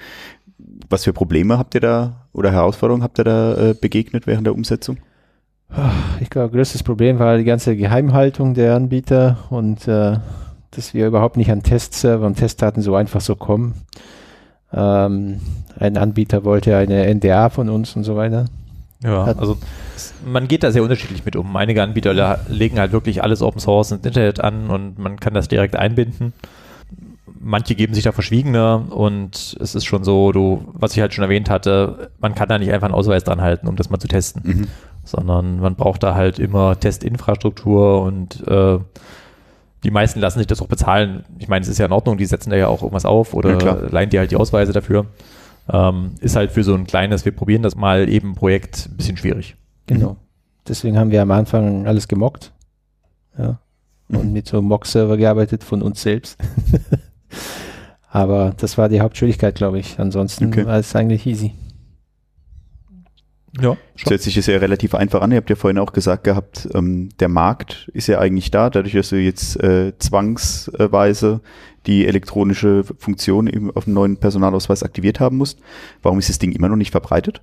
Was 0.90 1.06
für 1.06 1.14
Probleme 1.14 1.58
habt 1.58 1.76
ihr 1.76 1.82
da 1.82 2.28
oder 2.34 2.52
Herausforderungen 2.52 3.04
habt 3.04 3.20
ihr 3.20 3.24
da 3.24 3.70
äh, 3.70 3.74
begegnet 3.74 4.28
während 4.28 4.46
der 4.46 4.54
Umsetzung? 4.54 4.98
Ich 6.20 6.30
glaube, 6.30 6.56
größtes 6.56 6.84
Problem 6.84 7.18
war 7.18 7.38
die 7.38 7.44
ganze 7.46 7.76
Geheimhaltung 7.76 8.54
der 8.54 8.76
Anbieter 8.76 9.38
und 9.50 9.88
äh, 9.88 10.18
dass 10.76 10.94
wir 10.94 11.08
überhaupt 11.08 11.38
nicht 11.38 11.52
an 11.52 11.64
Testserver 11.64 12.26
und 12.26 12.36
Testdaten 12.36 12.82
so 12.82 12.96
einfach 12.96 13.22
so 13.22 13.36
kommen. 13.36 13.74
Ähm, 14.74 15.40
ein 15.80 15.98
Anbieter 15.98 16.44
wollte 16.44 16.76
eine 16.78 17.06
NDA 17.14 17.50
von 17.50 17.70
uns 17.70 17.96
und 17.96 18.04
so 18.04 18.16
weiter. 18.16 18.46
Ja, 19.04 19.26
Hat- 19.26 19.40
also 19.40 19.58
man 20.26 20.48
geht 20.48 20.64
da 20.64 20.72
sehr 20.72 20.84
unterschiedlich 20.84 21.26
mit 21.26 21.36
um. 21.36 21.56
Einige 21.56 21.84
Anbieter 21.84 22.40
legen 22.48 22.80
halt 22.80 22.92
wirklich 22.92 23.22
alles 23.22 23.42
Open 23.42 23.60
Source 23.60 23.92
ins 23.92 24.06
Internet 24.06 24.40
an 24.40 24.70
und 24.70 24.98
man 24.98 25.20
kann 25.20 25.34
das 25.34 25.48
direkt 25.48 25.76
einbinden. 25.76 26.34
Manche 27.46 27.76
geben 27.76 27.94
sich 27.94 28.06
da 28.06 28.14
verschwiegener 28.14 28.86
und 28.90 29.58
es 29.60 29.76
ist 29.76 29.84
schon 29.86 30.06
so, 30.06 30.32
du, 30.32 30.64
was 30.74 30.94
ich 30.96 31.02
halt 31.02 31.14
schon 31.14 31.24
erwähnt 31.26 31.50
hatte, 31.50 32.10
man 32.20 32.34
kann 32.36 32.48
da 32.48 32.58
nicht 32.58 32.72
einfach 32.72 32.86
einen 32.88 32.96
Ausweis 32.96 33.26
dran 33.26 33.42
halten, 33.42 33.68
um 33.68 33.76
das 33.76 33.90
mal 33.90 34.00
zu 34.00 34.08
testen, 34.08 34.42
Mhm. 34.46 34.68
sondern 35.04 35.60
man 35.60 35.76
braucht 35.76 36.04
da 36.04 36.16
halt 36.16 36.40
immer 36.40 36.80
Testinfrastruktur 36.80 38.02
und 38.02 38.48
äh, 38.48 38.80
die 39.84 39.92
meisten 39.92 40.20
lassen 40.20 40.40
sich 40.40 40.48
das 40.48 40.62
auch 40.62 40.68
bezahlen. 40.68 41.24
Ich 41.40 41.48
meine, 41.48 41.64
es 41.64 41.68
ist 41.70 41.78
ja 41.78 41.86
in 41.86 41.92
Ordnung, 41.92 42.18
die 42.18 42.26
setzen 42.26 42.50
da 42.50 42.56
ja 42.56 42.68
auch 42.68 42.82
irgendwas 42.82 43.06
auf 43.06 43.34
Ja, 43.34 43.38
oder 43.40 43.58
klar. 43.58 43.78
leihen 43.90 44.10
dir 44.10 44.20
halt 44.22 44.32
die 44.32 44.36
Ausweise 44.38 44.72
dafür. 44.74 45.06
Ähm, 45.70 46.12
ist 46.20 46.36
halt 46.36 46.52
für 46.52 46.64
so 46.64 46.74
ein 46.74 46.86
kleines, 46.86 47.24
wir 47.26 47.32
probieren 47.34 47.64
das 47.64 47.76
mal 47.76 48.10
eben 48.10 48.36
Projekt 48.36 48.88
ein 48.92 48.98
bisschen 48.98 49.18
schwierig. 49.18 49.56
Genau. 49.88 50.18
Deswegen 50.68 50.98
haben 50.98 51.12
wir 51.12 51.22
am 51.22 51.32
Anfang 51.32 51.88
alles 51.88 52.08
gemockt. 52.08 52.52
Ja. 53.38 53.60
Und 54.10 54.26
Mhm. 54.28 54.34
mit 54.34 54.48
so 54.48 54.58
einem 54.58 54.68
Mock-Server 54.68 55.18
gearbeitet 55.18 55.64
von 55.64 55.82
uns 55.82 56.02
selbst. 56.02 56.38
Aber 58.10 58.54
das 58.58 58.78
war 58.78 58.90
die 58.90 59.02
Hauptschwierigkeit, 59.02 59.56
glaube 59.56 59.80
ich. 59.80 60.00
Ansonsten 60.00 60.48
Okay. 60.48 60.66
war 60.66 60.78
es 60.78 60.96
eigentlich 60.96 61.26
easy. 61.26 61.54
Ja, 63.62 63.78
Das 64.02 64.10
hört 64.10 64.22
sich 64.22 64.34
das 64.34 64.48
ja 64.48 64.58
relativ 64.58 64.96
einfach 64.96 65.22
an. 65.22 65.32
Ihr 65.32 65.38
habt 65.38 65.50
ja 65.50 65.56
vorhin 65.56 65.78
auch 65.78 65.94
gesagt 65.94 66.24
gehabt, 66.24 66.68
ähm, 66.74 67.10
der 67.20 67.30
Markt 67.30 67.90
ist 67.94 68.08
ja 68.08 68.18
eigentlich 68.18 68.50
da, 68.50 68.72
dadurch, 68.72 68.94
dass 68.94 69.10
du 69.10 69.18
jetzt 69.18 69.62
äh, 69.62 69.94
zwangsweise 70.00 71.42
die 71.86 72.08
elektronische 72.08 72.84
Funktion 72.98 73.46
eben 73.48 73.70
auf 73.76 73.84
dem 73.84 73.94
neuen 73.94 74.18
Personalausweis 74.18 74.82
aktiviert 74.82 75.20
haben 75.20 75.38
musst. 75.38 75.60
Warum 76.02 76.18
ist 76.18 76.30
das 76.30 76.40
Ding 76.40 76.52
immer 76.52 76.68
noch 76.70 76.78
nicht 76.78 76.92
verbreitet? 76.92 77.42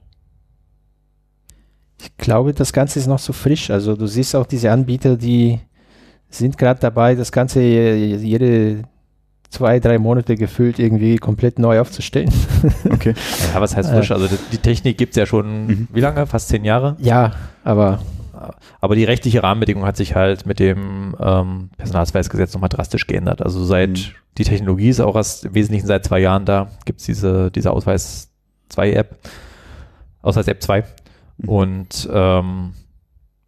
Ich 2.02 2.16
glaube, 2.16 2.54
das 2.54 2.72
Ganze 2.72 2.98
ist 2.98 3.06
noch 3.06 3.18
so 3.18 3.32
frisch. 3.32 3.70
Also 3.70 3.94
du 3.94 4.06
siehst 4.06 4.34
auch 4.34 4.46
diese 4.46 4.72
Anbieter, 4.72 5.16
die 5.16 5.60
sind 6.28 6.56
gerade 6.58 6.80
dabei, 6.80 7.14
das 7.14 7.30
Ganze 7.30 7.60
je- 7.60 8.16
jede 8.16 8.82
zwei, 9.50 9.80
drei 9.80 9.98
Monate 9.98 10.36
gefüllt 10.36 10.78
irgendwie 10.78 11.16
komplett 11.16 11.58
neu 11.58 11.80
aufzustellen. 11.80 12.30
Okay. 12.90 13.14
Ja, 13.54 13.60
was 13.60 13.76
heißt 13.76 13.90
frisch? 13.90 14.10
Also 14.10 14.28
die, 14.52 14.58
Technik 14.58 14.96
gibt 14.98 15.12
es 15.12 15.16
ja 15.16 15.26
schon, 15.26 15.66
Mhm. 15.66 15.88
wie 15.92 16.00
lange? 16.00 16.26
Fast 16.26 16.48
zehn 16.48 16.64
Jahre. 16.64 16.96
ja, 17.00 17.32
aber 17.64 18.00
Aber 18.80 18.94
die 18.94 19.04
rechtliche 19.04 19.42
Rahmenbedingung 19.42 19.84
hat 19.84 19.98
sich 19.98 20.14
halt 20.14 20.46
mit 20.46 20.60
dem 20.60 21.14
ähm, 21.20 21.68
Personalausweisgesetz 21.76 22.54
nochmal 22.54 22.70
drastisch 22.70 23.06
geändert. 23.06 23.42
Also 23.42 23.62
seit 23.64 23.90
Mhm. 23.90 23.96
die 24.38 24.44
Technologie 24.44 24.88
ist 24.88 25.00
auch 25.00 25.14
erst 25.16 25.44
im 25.44 25.54
Wesentlichen 25.54 25.86
seit 25.86 26.04
zwei 26.06 26.20
Jahren 26.20 26.46
da, 26.46 26.68
gibt 26.86 27.00
es 27.00 27.06
diese, 27.06 27.50
diese 27.50 27.70
Ausweis 27.70 28.30
2 28.70 28.92
App, 28.92 29.18
Ausweis 30.22 30.48
App 30.48 30.62
2. 30.62 30.84
Mhm. 31.38 31.48
Und 31.48 32.08
ähm, 32.12 32.72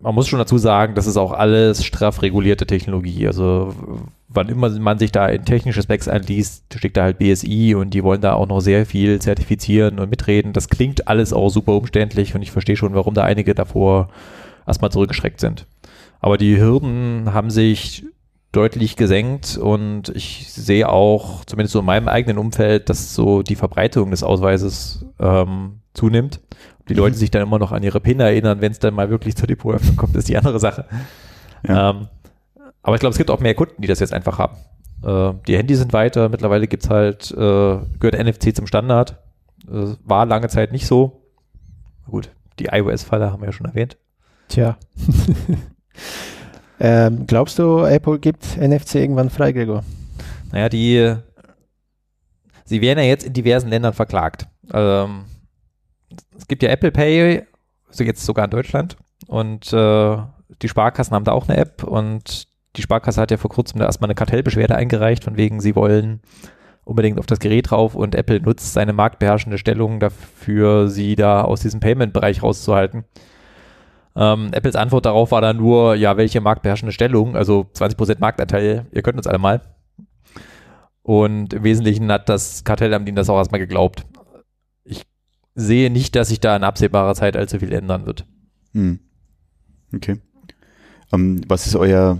man 0.02 0.14
muss 0.14 0.28
schon 0.28 0.38
dazu 0.38 0.58
sagen, 0.58 0.94
das 0.94 1.06
ist 1.06 1.16
auch 1.16 1.32
alles 1.32 1.84
straff 1.84 2.22
regulierte 2.22 2.66
Technologie. 2.66 3.26
Also 3.26 3.74
wann 4.28 4.48
immer 4.48 4.68
man 4.68 4.98
sich 4.98 5.12
da 5.12 5.28
in 5.28 5.44
technische 5.44 5.82
Specs 5.82 6.08
einliest, 6.08 6.64
steckt 6.74 6.96
da 6.96 7.04
halt 7.04 7.18
BSI 7.18 7.74
und 7.74 7.94
die 7.94 8.02
wollen 8.02 8.20
da 8.20 8.34
auch 8.34 8.48
noch 8.48 8.60
sehr 8.60 8.84
viel 8.84 9.20
zertifizieren 9.20 9.98
und 9.98 10.10
mitreden. 10.10 10.52
Das 10.52 10.68
klingt 10.68 11.08
alles 11.08 11.32
auch 11.32 11.50
super 11.50 11.74
umständlich 11.74 12.34
und 12.34 12.42
ich 12.42 12.50
verstehe 12.50 12.76
schon, 12.76 12.94
warum 12.94 13.14
da 13.14 13.22
einige 13.22 13.54
davor 13.54 14.08
erstmal 14.66 14.90
zurückgeschreckt 14.90 15.40
sind. 15.40 15.66
Aber 16.20 16.36
die 16.36 16.60
Hürden 16.60 17.32
haben 17.32 17.50
sich 17.50 18.04
deutlich 18.52 18.96
gesenkt 18.96 19.56
und 19.56 20.10
ich 20.10 20.52
sehe 20.52 20.88
auch, 20.88 21.44
zumindest 21.44 21.72
so 21.72 21.80
in 21.80 21.86
meinem 21.86 22.08
eigenen 22.08 22.38
Umfeld, 22.38 22.90
dass 22.90 23.14
so 23.14 23.42
die 23.42 23.56
Verbreitung 23.56 24.10
des 24.10 24.22
Ausweises 24.22 25.06
ähm, 25.18 25.80
zunimmt. 25.94 26.40
Ob 26.82 26.86
die 26.88 26.94
Mhm. 26.94 26.98
Leute 27.00 27.16
sich 27.16 27.30
dann 27.30 27.42
immer 27.42 27.58
noch 27.58 27.72
an 27.72 27.82
ihre 27.82 28.00
PIN 28.00 28.20
erinnern, 28.20 28.60
wenn 28.60 28.72
es 28.72 28.78
dann 28.78 28.94
mal 28.94 29.08
wirklich 29.10 29.36
zur 29.36 29.46
Depotöffnung 29.46 29.96
kommt, 29.96 30.14
ist 30.16 30.28
die 30.28 30.36
andere 30.36 30.58
Sache. 30.60 30.84
Ja. 31.66 31.90
Ähm, 31.90 32.08
aber 32.82 32.96
ich 32.96 33.00
glaube, 33.00 33.12
es 33.12 33.18
gibt 33.18 33.30
auch 33.30 33.40
mehr 33.40 33.54
Kunden, 33.54 33.80
die 33.80 33.88
das 33.88 34.00
jetzt 34.00 34.12
einfach 34.12 34.38
haben. 34.38 34.56
Äh, 35.04 35.34
die 35.46 35.56
Handys 35.56 35.78
sind 35.78 35.92
weiter, 35.92 36.28
mittlerweile 36.28 36.66
gibt's 36.66 36.90
halt, 36.90 37.30
äh, 37.32 37.36
gehört 37.36 38.14
NFC 38.18 38.54
zum 38.54 38.66
Standard. 38.66 39.18
Äh, 39.68 39.94
war 40.04 40.26
lange 40.26 40.48
Zeit 40.48 40.72
nicht 40.72 40.86
so. 40.86 41.22
Gut, 42.06 42.30
die 42.58 42.66
iOS-Falle 42.66 43.30
haben 43.32 43.40
wir 43.42 43.46
ja 43.46 43.52
schon 43.52 43.66
erwähnt. 43.66 43.96
tja. 44.48 44.76
ähm, 46.80 47.26
glaubst 47.26 47.58
du, 47.58 47.84
Apple 47.84 48.18
gibt 48.18 48.56
NFC 48.56 48.96
irgendwann 48.96 49.30
frei, 49.30 49.52
Gregor? 49.52 49.84
Naja, 50.50 50.68
die, 50.68 51.14
sie 52.64 52.80
werden 52.80 52.98
ja 52.98 53.04
jetzt 53.04 53.24
in 53.24 53.32
diversen 53.32 53.68
Ländern 53.68 53.92
verklagt. 53.92 54.46
Ähm, 54.72 55.24
es 56.42 56.48
gibt 56.48 56.62
ja 56.64 56.70
Apple 56.70 56.90
Pay, 56.90 57.44
so 57.88 58.02
jetzt 58.02 58.26
sogar 58.26 58.46
in 58.46 58.50
Deutschland. 58.50 58.96
Und 59.28 59.72
äh, 59.72 60.16
die 60.60 60.68
Sparkassen 60.68 61.14
haben 61.14 61.24
da 61.24 61.32
auch 61.32 61.48
eine 61.48 61.56
App 61.56 61.84
und 61.84 62.48
die 62.74 62.82
Sparkasse 62.82 63.20
hat 63.20 63.30
ja 63.30 63.36
vor 63.36 63.50
kurzem 63.50 63.78
da 63.78 63.86
erstmal 63.86 64.08
eine 64.08 64.16
Kartellbeschwerde 64.16 64.74
eingereicht, 64.74 65.22
von 65.22 65.36
wegen, 65.36 65.60
sie 65.60 65.76
wollen 65.76 66.20
unbedingt 66.84 67.20
auf 67.20 67.26
das 67.26 67.38
Gerät 67.38 67.70
drauf 67.70 67.94
und 67.94 68.16
Apple 68.16 68.40
nutzt 68.40 68.72
seine 68.72 68.92
marktbeherrschende 68.92 69.56
Stellung 69.56 70.00
dafür, 70.00 70.88
sie 70.88 71.14
da 71.14 71.42
aus 71.42 71.60
diesem 71.60 71.78
Payment-Bereich 71.78 72.42
rauszuhalten. 72.42 73.04
Ähm, 74.16 74.48
Apples 74.52 74.74
Antwort 74.74 75.06
darauf 75.06 75.30
war 75.30 75.40
dann 75.40 75.58
nur, 75.58 75.94
ja, 75.94 76.16
welche 76.16 76.40
marktbeherrschende 76.40 76.92
Stellung, 76.92 77.36
also 77.36 77.66
20% 77.72 78.16
Marktanteil, 78.18 78.86
ihr 78.90 79.02
könnt 79.02 79.16
uns 79.16 79.28
alle 79.28 79.38
mal. 79.38 79.60
Und 81.02 81.54
im 81.54 81.62
Wesentlichen 81.62 82.10
hat 82.10 82.28
das 82.28 82.64
Kartellamt 82.64 83.08
ihnen 83.08 83.16
das 83.16 83.30
auch 83.30 83.38
erstmal 83.38 83.60
geglaubt. 83.60 84.04
Sehe 85.54 85.90
nicht, 85.90 86.14
dass 86.16 86.28
sich 86.28 86.40
da 86.40 86.56
in 86.56 86.64
absehbarer 86.64 87.14
Zeit 87.14 87.36
allzu 87.36 87.58
viel 87.58 87.72
ändern 87.72 88.06
wird. 88.06 88.24
Hm. 88.72 89.00
Okay. 89.94 90.18
Ähm, 91.12 91.42
was 91.46 91.66
ist 91.66 91.76
euer, 91.76 92.18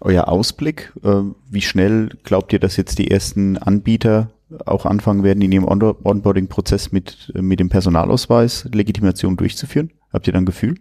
euer 0.00 0.28
Ausblick? 0.28 0.92
Äh, 1.02 1.22
wie 1.50 1.62
schnell 1.62 2.10
glaubt 2.22 2.52
ihr, 2.52 2.58
dass 2.60 2.76
jetzt 2.76 2.98
die 2.98 3.10
ersten 3.10 3.58
Anbieter 3.58 4.30
auch 4.64 4.86
anfangen 4.86 5.24
werden, 5.24 5.42
in 5.42 5.50
ihrem 5.50 5.66
On 5.66 5.82
Onboarding-Prozess 5.82 6.92
mit, 6.92 7.32
mit 7.34 7.58
dem 7.58 7.68
Personalausweis 7.68 8.68
Legitimation 8.72 9.36
durchzuführen? 9.36 9.90
Habt 10.12 10.26
ihr 10.28 10.32
dann 10.32 10.42
ein 10.44 10.46
Gefühl? 10.46 10.76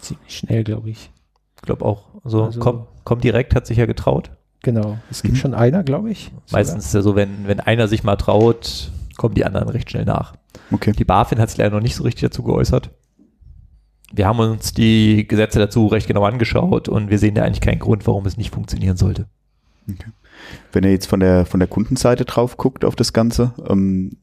Ziemlich 0.00 0.36
schnell, 0.36 0.64
glaube 0.64 0.90
ich. 0.90 1.10
Ich 1.56 1.62
glaube 1.62 1.84
auch. 1.84 2.08
Also, 2.24 2.44
Also- 2.44 2.60
komm, 2.60 2.86
komm 3.04 3.20
direkt 3.20 3.54
hat 3.54 3.66
sich 3.66 3.78
ja 3.78 3.86
getraut. 3.86 4.30
Genau. 4.62 4.98
Es 5.10 5.22
gibt 5.22 5.36
Mhm. 5.36 5.38
schon 5.38 5.54
einer, 5.54 5.82
glaube 5.84 6.10
ich. 6.10 6.30
Meistens 6.52 6.84
ist 6.86 6.92
ja 6.94 7.00
so, 7.00 7.16
wenn, 7.16 7.46
wenn 7.46 7.60
einer 7.60 7.88
sich 7.88 8.04
mal 8.04 8.16
traut, 8.16 8.90
kommen 9.16 9.34
die 9.34 9.46
anderen 9.46 9.70
recht 9.70 9.90
schnell 9.90 10.04
nach. 10.04 10.34
Okay. 10.70 10.92
Die 10.92 11.04
BaFin 11.04 11.38
hat 11.38 11.50
sich 11.50 11.58
leider 11.58 11.76
noch 11.76 11.82
nicht 11.82 11.96
so 11.96 12.04
richtig 12.04 12.22
dazu 12.22 12.42
geäußert. 12.42 12.90
Wir 14.12 14.26
haben 14.26 14.40
uns 14.40 14.72
die 14.72 15.26
Gesetze 15.28 15.58
dazu 15.58 15.86
recht 15.86 16.08
genau 16.08 16.24
angeschaut 16.24 16.88
und 16.88 17.10
wir 17.10 17.18
sehen 17.18 17.34
da 17.34 17.44
eigentlich 17.44 17.60
keinen 17.60 17.78
Grund, 17.78 18.06
warum 18.06 18.26
es 18.26 18.36
nicht 18.36 18.52
funktionieren 18.52 18.96
sollte. 18.96 19.26
Wenn 20.72 20.84
ihr 20.84 20.90
jetzt 20.90 21.06
von 21.06 21.20
der, 21.20 21.46
von 21.46 21.60
der 21.60 21.68
Kundenseite 21.68 22.24
drauf 22.24 22.56
guckt 22.56 22.84
auf 22.84 22.96
das 22.96 23.12
Ganze, 23.12 23.52
ähm, 23.68 24.16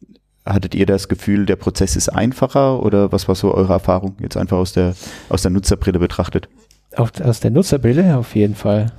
hattet 0.46 0.76
ihr 0.76 0.86
das 0.86 1.08
Gefühl, 1.08 1.46
der 1.46 1.56
Prozess 1.56 1.96
ist 1.96 2.10
einfacher 2.10 2.82
oder 2.82 3.12
was 3.12 3.28
war 3.28 3.36
so 3.36 3.54
eure 3.54 3.74
Erfahrung 3.74 4.16
jetzt 4.20 4.38
einfach 4.38 4.58
aus 4.58 4.74
der, 4.74 4.96
aus 5.30 5.42
der 5.42 5.52
Nutzerbrille 5.52 6.00
betrachtet? 6.00 6.50
Auf, 6.96 7.12
aus 7.22 7.40
der 7.40 7.52
Nutzerbrille 7.52 8.18
auf 8.18 8.36
jeden 8.36 8.56
Fall. 8.56 8.92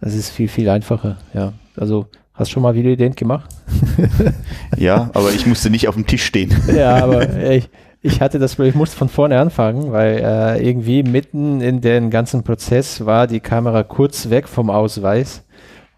Das 0.00 0.14
ist 0.14 0.30
viel, 0.30 0.48
viel 0.48 0.68
einfacher, 0.68 1.18
ja. 1.34 1.52
Also, 1.76 2.06
hast 2.40 2.50
du 2.50 2.54
schon 2.54 2.62
mal 2.62 2.74
Videoident 2.74 3.16
gemacht? 3.16 3.48
Ja, 4.76 5.10
aber 5.14 5.32
ich 5.32 5.46
musste 5.46 5.68
nicht 5.68 5.88
auf 5.88 5.94
dem 5.94 6.06
Tisch 6.06 6.24
stehen. 6.24 6.54
Ja, 6.74 7.02
aber 7.02 7.36
ich, 7.50 7.68
ich 8.02 8.20
hatte 8.20 8.38
das 8.38 8.54
Problem, 8.54 8.70
ich 8.70 8.76
musste 8.76 8.96
von 8.96 9.08
vorne 9.08 9.38
anfangen, 9.38 9.92
weil 9.92 10.18
äh, 10.18 10.66
irgendwie 10.66 11.02
mitten 11.02 11.60
in 11.60 11.80
den 11.80 12.10
ganzen 12.10 12.42
Prozess 12.42 13.04
war 13.04 13.26
die 13.26 13.40
Kamera 13.40 13.82
kurz 13.82 14.30
weg 14.30 14.48
vom 14.48 14.70
Ausweis. 14.70 15.44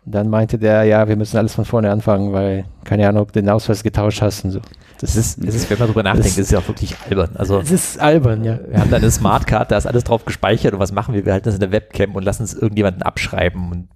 Und 0.05 0.15
dann 0.17 0.29
meinte 0.29 0.59
der, 0.59 0.83
ja, 0.85 1.07
wir 1.07 1.15
müssen 1.17 1.37
alles 1.37 1.55
von 1.55 1.65
vorne 1.65 1.91
anfangen, 1.91 2.33
weil 2.33 2.65
keine 2.85 3.09
Ahnung, 3.09 3.23
ob 3.23 3.33
du 3.33 3.41
den 3.41 3.49
Ausweis 3.49 3.85
getauscht 3.85 4.21
hast 4.21 4.45
und 4.45 4.51
so. 4.51 4.61
Das 5.01 5.17
ist, 5.17 5.45
das 5.45 5.55
ist 5.55 5.71
wenn 5.71 5.79
man 5.79 5.89
drüber 5.89 6.03
nachdenkt, 6.03 6.29
das 6.29 6.39
ist 6.39 6.53
ja 6.53 6.61
auch 6.61 6.69
wirklich 6.69 6.97
albern. 7.09 7.31
Also, 7.35 7.59
Es 7.61 7.71
ist 7.71 8.01
albern, 8.01 8.45
ja. 8.45 8.59
wir 8.69 8.79
haben 8.79 8.91
da 8.91 8.97
eine 8.97 9.11
Smartcard, 9.11 9.71
da 9.71 9.77
ist 9.77 9.87
alles 9.87 10.05
drauf 10.05 10.25
gespeichert 10.25 10.75
und 10.75 10.81
was 10.81 10.93
machen 10.93 11.15
wir? 11.15 11.25
Wir 11.25 11.33
halten 11.33 11.45
das 11.45 11.55
in 11.55 11.61
der 11.61 11.73
Webcam 11.73 12.15
und 12.15 12.25
lassen 12.25 12.45
es 12.45 12.55
irgendjemanden 12.55 13.03
abschreiben 13.03 13.71
und 13.71 13.89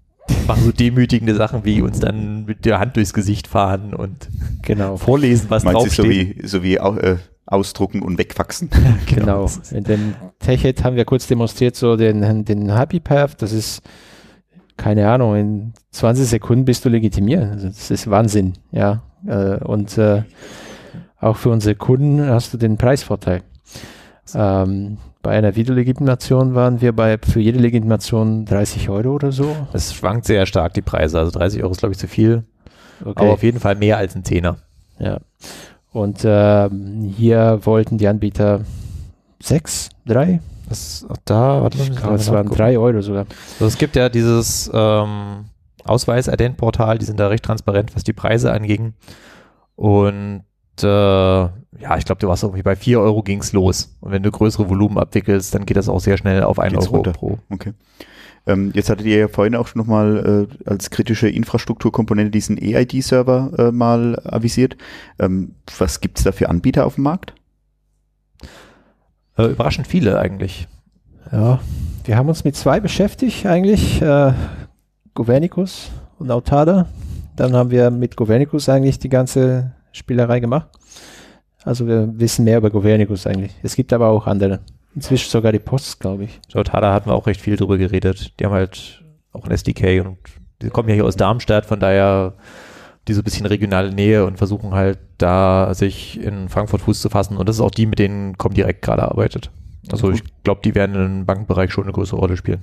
machen 0.47 0.63
so 0.65 0.73
demütigende 0.73 1.35
Sachen 1.35 1.65
wie 1.65 1.83
uns 1.83 2.01
dann 2.01 2.45
mit 2.45 2.65
der 2.65 2.79
Hand 2.79 2.97
durchs 2.97 3.13
Gesicht 3.13 3.47
fahren 3.47 3.95
und 3.95 4.29
Genau. 4.63 4.97
vorlesen, 4.97 5.47
was 5.49 5.65
Meinst 5.65 5.77
du 5.87 5.89
so 5.91 6.03
draufsteht. 6.03 6.37
wie, 6.43 6.47
so 6.47 6.63
wie 6.63 6.75
äh, 6.77 7.17
ausdrucken 7.47 8.03
und 8.03 8.19
wegfaxen? 8.19 8.71
Genau. 9.07 9.49
In 9.71 9.85
dem 9.85 10.15
Techet 10.41 10.83
haben 10.85 10.97
wir 10.97 11.05
kurz 11.05 11.27
demonstriert, 11.27 11.77
so 11.77 11.97
den, 11.97 12.45
den 12.45 12.77
Happy 12.77 13.01
Path. 13.01 13.41
Das 13.43 13.53
ist, 13.53 13.83
keine 14.77 15.09
Ahnung, 15.09 15.37
in 15.37 15.73
20 15.93 16.27
Sekunden 16.27 16.65
bist 16.65 16.85
du 16.85 16.89
legitimiert. 16.89 17.45
Also 17.53 17.69
das 17.69 17.91
ist 17.91 18.11
Wahnsinn, 18.11 18.55
ja. 18.73 19.03
Äh, 19.27 19.63
Und 19.65 19.97
äh, 19.99 20.23
auch 21.19 21.37
für 21.37 21.51
unsere 21.51 21.75
Kunden 21.77 22.25
hast 22.29 22.53
du 22.53 22.59
den 22.59 22.77
Preisvorteil. 22.77 23.43
Ähm, 24.35 24.99
bei 25.23 25.37
einer 25.37 25.57
Videolegitimation 25.57 26.55
waren 26.55 26.81
wir 26.81 26.93
bei 26.93 27.19
für 27.19 27.41
jede 27.41 27.59
Legitimation 27.59 28.45
30 28.45 28.89
Euro 28.89 29.15
oder 29.15 29.33
so. 29.33 29.57
Es 29.73 29.95
schwankt 29.95 30.25
sehr 30.27 30.47
stark, 30.47 30.75
die 30.75 30.83
Preise. 30.83 31.19
Also 31.19 31.33
30 31.33 31.63
Euro 31.63 31.73
ist, 31.73 31.79
glaube 31.79 31.93
ich, 31.93 31.99
zu 31.99 32.09
viel. 32.09 32.45
Okay. 33.01 33.13
Aber 33.17 33.33
auf 33.33 33.43
jeden 33.43 33.61
Fall 33.61 33.75
mehr 33.75 33.99
als 33.99 34.15
ein 34.15 34.25
Zehner. 34.25 34.59
Ja. 34.99 35.19
Und 35.93 36.21
ähm, 36.25 37.13
hier 37.17 37.61
wollten 37.65 37.99
die 37.99 38.09
Anbieter 38.09 38.61
sechs, 39.41 39.91
drei? 40.05 40.41
Das, 40.69 41.07
da, 41.25 41.63
warte 41.63 41.79
Ich 41.79 41.95
glaube, 41.95 42.17
es 42.17 42.31
waren 42.31 42.49
drei 42.49 42.79
Euro 42.79 43.01
sogar. 43.01 43.27
Also 43.55 43.67
es 43.67 43.79
gibt 43.79 43.97
ja 43.97 44.09
dieses 44.09 44.71
ähm, 44.73 45.47
Ausweis-Ident-Portal, 45.85 46.99
die 46.99 47.05
sind 47.05 47.21
da 47.21 47.29
recht 47.29 47.45
transparent, 47.45 47.95
was 47.95 48.05
die 48.05 48.13
Preise 48.13 48.53
anging. 48.53 48.95
Und 49.77 50.43
äh, 50.85 50.87
ja, 50.87 51.97
ich 51.99 52.05
glaube, 52.05 52.21
du 52.21 52.29
warst 52.29 52.43
irgendwie 52.43 52.63
bei 52.63 52.77
4 52.77 53.01
Euro 53.01 53.23
ging's 53.23 53.53
los. 53.53 53.97
Und 54.01 54.13
wenn 54.13 54.23
du 54.23 54.31
größere 54.31 54.69
Volumen 54.69 54.99
abwickelst, 54.99 55.55
dann 55.55 55.67
geht 55.67 55.77
das 55.77 55.89
auch 55.89 56.01
sehr 56.01 56.17
schnell 56.17 56.43
auf 56.43 56.59
1 56.59 56.73
Geht's 56.73 56.87
Euro 56.87 56.97
runter. 56.97 57.13
pro. 57.13 57.39
Okay. 57.51 57.73
Ähm, 58.47 58.71
jetzt 58.75 58.91
hattet 58.91 59.07
ihr 59.07 59.19
ja 59.19 59.29
vorhin 59.29 59.57
auch 59.57 59.67
schon 59.67 59.81
nochmal 59.81 60.49
äh, 60.49 60.69
als 60.69 60.91
kritische 60.91 61.29
Infrastrukturkomponente 61.29 62.31
diesen 62.31 62.57
EID-Server 62.59 63.53
äh, 63.59 63.73
mal 63.73 64.21
avisiert. 64.25 64.77
Ähm, 65.19 65.57
was 65.79 66.01
gibt's 66.01 66.23
da 66.23 66.33
für 66.33 66.49
Anbieter 66.49 66.87
auf 66.87 66.95
dem 66.95 67.05
Markt? 67.05 67.35
Äh, 69.37 69.47
überraschend 69.47 69.89
viele 69.89 70.19
eigentlich. 70.19 70.69
Ja, 71.33 71.59
wir 72.05 72.17
haben 72.17 72.29
uns 72.29 72.45
mit 72.45 72.55
zwei 72.55 72.79
beschäftigt 72.79 73.47
eigentlich, 73.47 74.01
äh, 74.01 74.33
Governicus 75.15 75.91
und 76.19 76.31
Autada. 76.31 76.87
Dann 77.35 77.55
haben 77.55 77.71
wir 77.71 77.91
mit 77.91 78.17
Governicus 78.17 78.69
eigentlich 78.69 79.01
die 79.01 79.09
ganze 79.09 79.73
Spielerei 79.97 80.41
gemacht. 80.41 80.69
Also 81.65 81.87
wir 81.87 82.09
wissen 82.19 82.45
mehr 82.45 82.59
über 82.59 82.71
Governicus 82.71 83.27
eigentlich. 83.27 83.53
Es 83.63 83.75
gibt 83.75 83.93
aber 83.93 84.09
auch 84.09 84.27
andere. 84.27 84.61
Inzwischen 84.95 85.31
sogar 85.31 85.53
die 85.53 85.59
Post, 85.59 86.01
glaube 86.01 86.25
ich. 86.25 86.41
Tada 86.49 86.93
hatten 86.93 87.11
wir 87.11 87.15
auch 87.15 87.27
recht 87.27 87.41
viel 87.41 87.57
drüber 87.57 87.77
geredet. 87.77 88.39
Die 88.39 88.45
haben 88.45 88.53
halt 88.53 89.03
auch 89.33 89.45
ein 89.45 89.51
SDK 89.51 90.01
und 90.07 90.19
die 90.63 90.71
kommen 90.71 90.89
ja 90.89 90.95
hier 90.95 91.05
aus 91.05 91.17
Darmstadt, 91.17 91.67
von 91.67 91.81
daher 91.81 92.35
diese 93.09 93.23
bisschen 93.23 93.47
regionale 93.47 93.93
Nähe 93.93 94.25
und 94.25 94.39
versuchen 94.39 94.73
halt 94.73 94.99
da 95.19 95.75
sich 95.75 96.21
in 96.21 96.49
Frankfurt 96.49 96.81
Fuß 96.83 97.01
zu 97.01 97.11
fassen. 97.11 97.37
Und 97.37 97.49
das 97.49 97.57
ist 97.57 97.63
auch 97.63 97.71
die, 97.71 97.87
mit 97.87 97.99
denen 97.99 98.37
Comdirect 98.39 98.83
gerade 98.83 99.03
arbeitet. 99.03 99.51
Also 99.91 100.11
ich 100.11 100.23
glaube, 100.43 100.63
die 100.65 100.75
werden 100.75 100.97
im 100.97 101.27
Bankenbereich 101.27 101.71
schon 101.71 101.85
eine 101.85 101.93
größere 101.93 102.19
Rolle 102.19 102.37
spielen. 102.37 102.63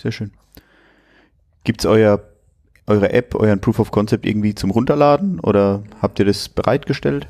Sehr 0.00 0.12
schön. 0.12 0.32
Gibt's 1.64 1.84
euer, 1.84 2.22
eure 2.86 3.12
App, 3.12 3.34
euren 3.34 3.60
Proof 3.60 3.80
of 3.80 3.90
Concept 3.90 4.26
irgendwie 4.26 4.54
zum 4.54 4.70
Runterladen 4.70 5.40
oder 5.40 5.82
habt 6.00 6.18
ihr 6.18 6.24
das 6.24 6.48
bereitgestellt? 6.48 7.28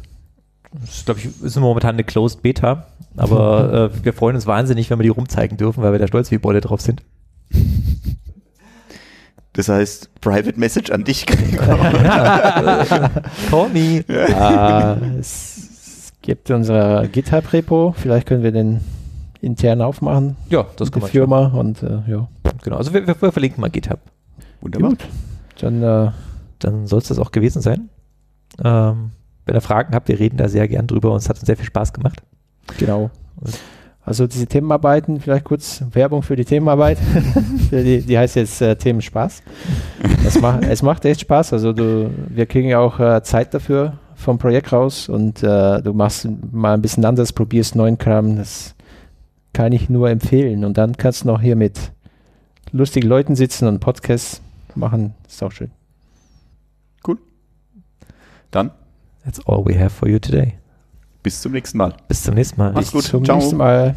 Das 0.73 0.99
ist, 0.99 1.07
glaube 1.07 1.21
ich, 1.21 1.43
ist 1.43 1.59
momentan 1.59 1.95
eine 1.95 2.05
Closed 2.05 2.43
Beta, 2.43 2.87
aber 3.17 3.93
äh, 3.95 4.05
wir 4.05 4.13
freuen 4.13 4.37
uns 4.37 4.47
wahnsinnig, 4.47 4.91
wenn 4.91 4.99
wir 4.99 5.05
die 5.05 5.09
rumzeigen 5.09 5.57
dürfen, 5.57 5.83
weil 5.83 5.93
wir 5.93 5.99
da 5.99 6.07
stolz 6.07 6.31
wie 6.31 6.39
Bolle 6.39 6.61
drauf 6.61 6.81
sind. 6.81 7.03
Das 9.55 9.69
heißt, 9.71 10.21
Private 10.21 10.61
Message 10.61 10.91
an 10.91 11.05
dich. 11.05 11.25
Call 11.25 11.79
me. 13.73 14.05
äh, 14.07 15.19
es, 15.19 15.57
es 15.57 16.13
gibt 16.21 16.51
unser 16.51 17.09
GitHub-Repo. 17.09 17.95
Vielleicht 17.97 18.27
können 18.27 18.43
wir 18.43 18.53
den 18.53 18.83
intern 19.41 19.81
aufmachen. 19.81 20.37
Ja, 20.51 20.67
das 20.77 20.93
kann 20.93 21.01
der 21.01 21.07
man 21.07 21.11
Firma. 21.11 21.47
Und 21.47 21.83
äh, 21.83 22.01
ja, 22.07 22.29
Genau, 22.63 22.77
also 22.77 22.93
wir, 22.93 23.07
wir, 23.07 23.21
wir 23.21 23.33
verlinken 23.33 23.61
mal 23.61 23.71
GitHub. 23.71 24.01
Wunderbar. 24.61 24.91
gut. 24.91 25.05
Dann 25.61 25.83
äh, 25.83 26.11
Dann 26.59 26.87
soll 26.87 27.01
es 27.01 27.09
das 27.09 27.19
auch 27.19 27.33
gewesen 27.33 27.63
sein. 27.63 27.89
Ähm, 28.63 29.11
wenn 29.45 29.55
ihr 29.55 29.61
Fragen 29.61 29.95
habt, 29.95 30.09
wir 30.09 30.19
reden 30.19 30.37
da 30.37 30.49
sehr 30.49 30.67
gern 30.69 30.87
drüber 30.87 31.13
und 31.13 31.19
es 31.19 31.29
hat 31.29 31.37
uns 31.37 31.47
sehr 31.47 31.57
viel 31.57 31.67
Spaß 31.67 31.93
gemacht. 31.93 32.23
Genau. 32.79 33.11
Also 34.05 34.27
diese 34.27 34.47
Themenarbeiten, 34.47 35.21
vielleicht 35.21 35.45
kurz 35.45 35.83
Werbung 35.93 36.23
für 36.23 36.37
die 36.37 36.45
Themenarbeit. 36.45 36.99
Die, 37.73 38.01
die 38.01 38.17
heißt 38.17 38.37
jetzt 38.37 38.63
äh, 38.63 38.77
Themen 38.77 39.03
Spaß. 39.03 39.43
Es, 40.25 40.41
macht 40.41 40.63
es 40.65 40.81
macht 40.83 41.05
echt 41.05 41.21
Spaß. 41.23 41.53
Also 41.53 41.73
du, 41.73 42.11
wir 42.29 42.47
kriegen 42.47 42.69
ja 42.69 42.79
auch 42.79 43.01
äh, 43.01 43.21
Zeit 43.25 43.53
dafür 43.53 43.95
vom 44.15 44.39
Projekt 44.39 44.73
raus 44.73 45.09
und 45.09 45.43
äh, 45.43 45.83
du 45.83 45.93
machst 45.93 46.29
mal 46.53 46.75
ein 46.75 46.83
bisschen 46.83 47.05
anders, 47.05 47.33
probierst 47.33 47.75
neuen 47.75 47.99
Kram. 47.99 48.37
Das 48.37 48.77
kann 49.53 49.73
ich 49.73 49.91
nur 49.91 50.09
empfehlen. 50.09 50.65
Und 50.65 50.79
dann 50.79 50.97
kannst 50.97 51.25
du 51.25 51.27
noch 51.27 51.41
hier 51.41 51.57
mit 51.57 51.91
lustigen 52.71 53.09
Leuten 53.09 53.35
sitzen 53.35 53.67
und 53.67 53.81
Podcasts 53.81 54.41
machen. 54.77 55.15
ist 55.27 55.43
auch 55.43 55.53
schön. 55.53 55.71
Dann 58.53 58.71
That's 59.25 59.45
all 59.47 59.65
we 59.67 59.79
have 59.79 59.91
for 59.91 60.09
you 60.09 60.19
today. 60.21 60.55
bis 61.23 61.41
zum 61.43 61.53
nächsten 61.53 61.79
Mal. 61.79 61.95
Bis 62.07 62.23
zum 62.23 62.35
nächsten 62.37 62.59
Mal. 62.59 62.73
Mach's 62.73 62.93
gut. 62.93 63.03
Zum 63.03 63.25
Ciao. 63.25 63.39
nächsten 63.39 63.57
Mal. 63.57 63.97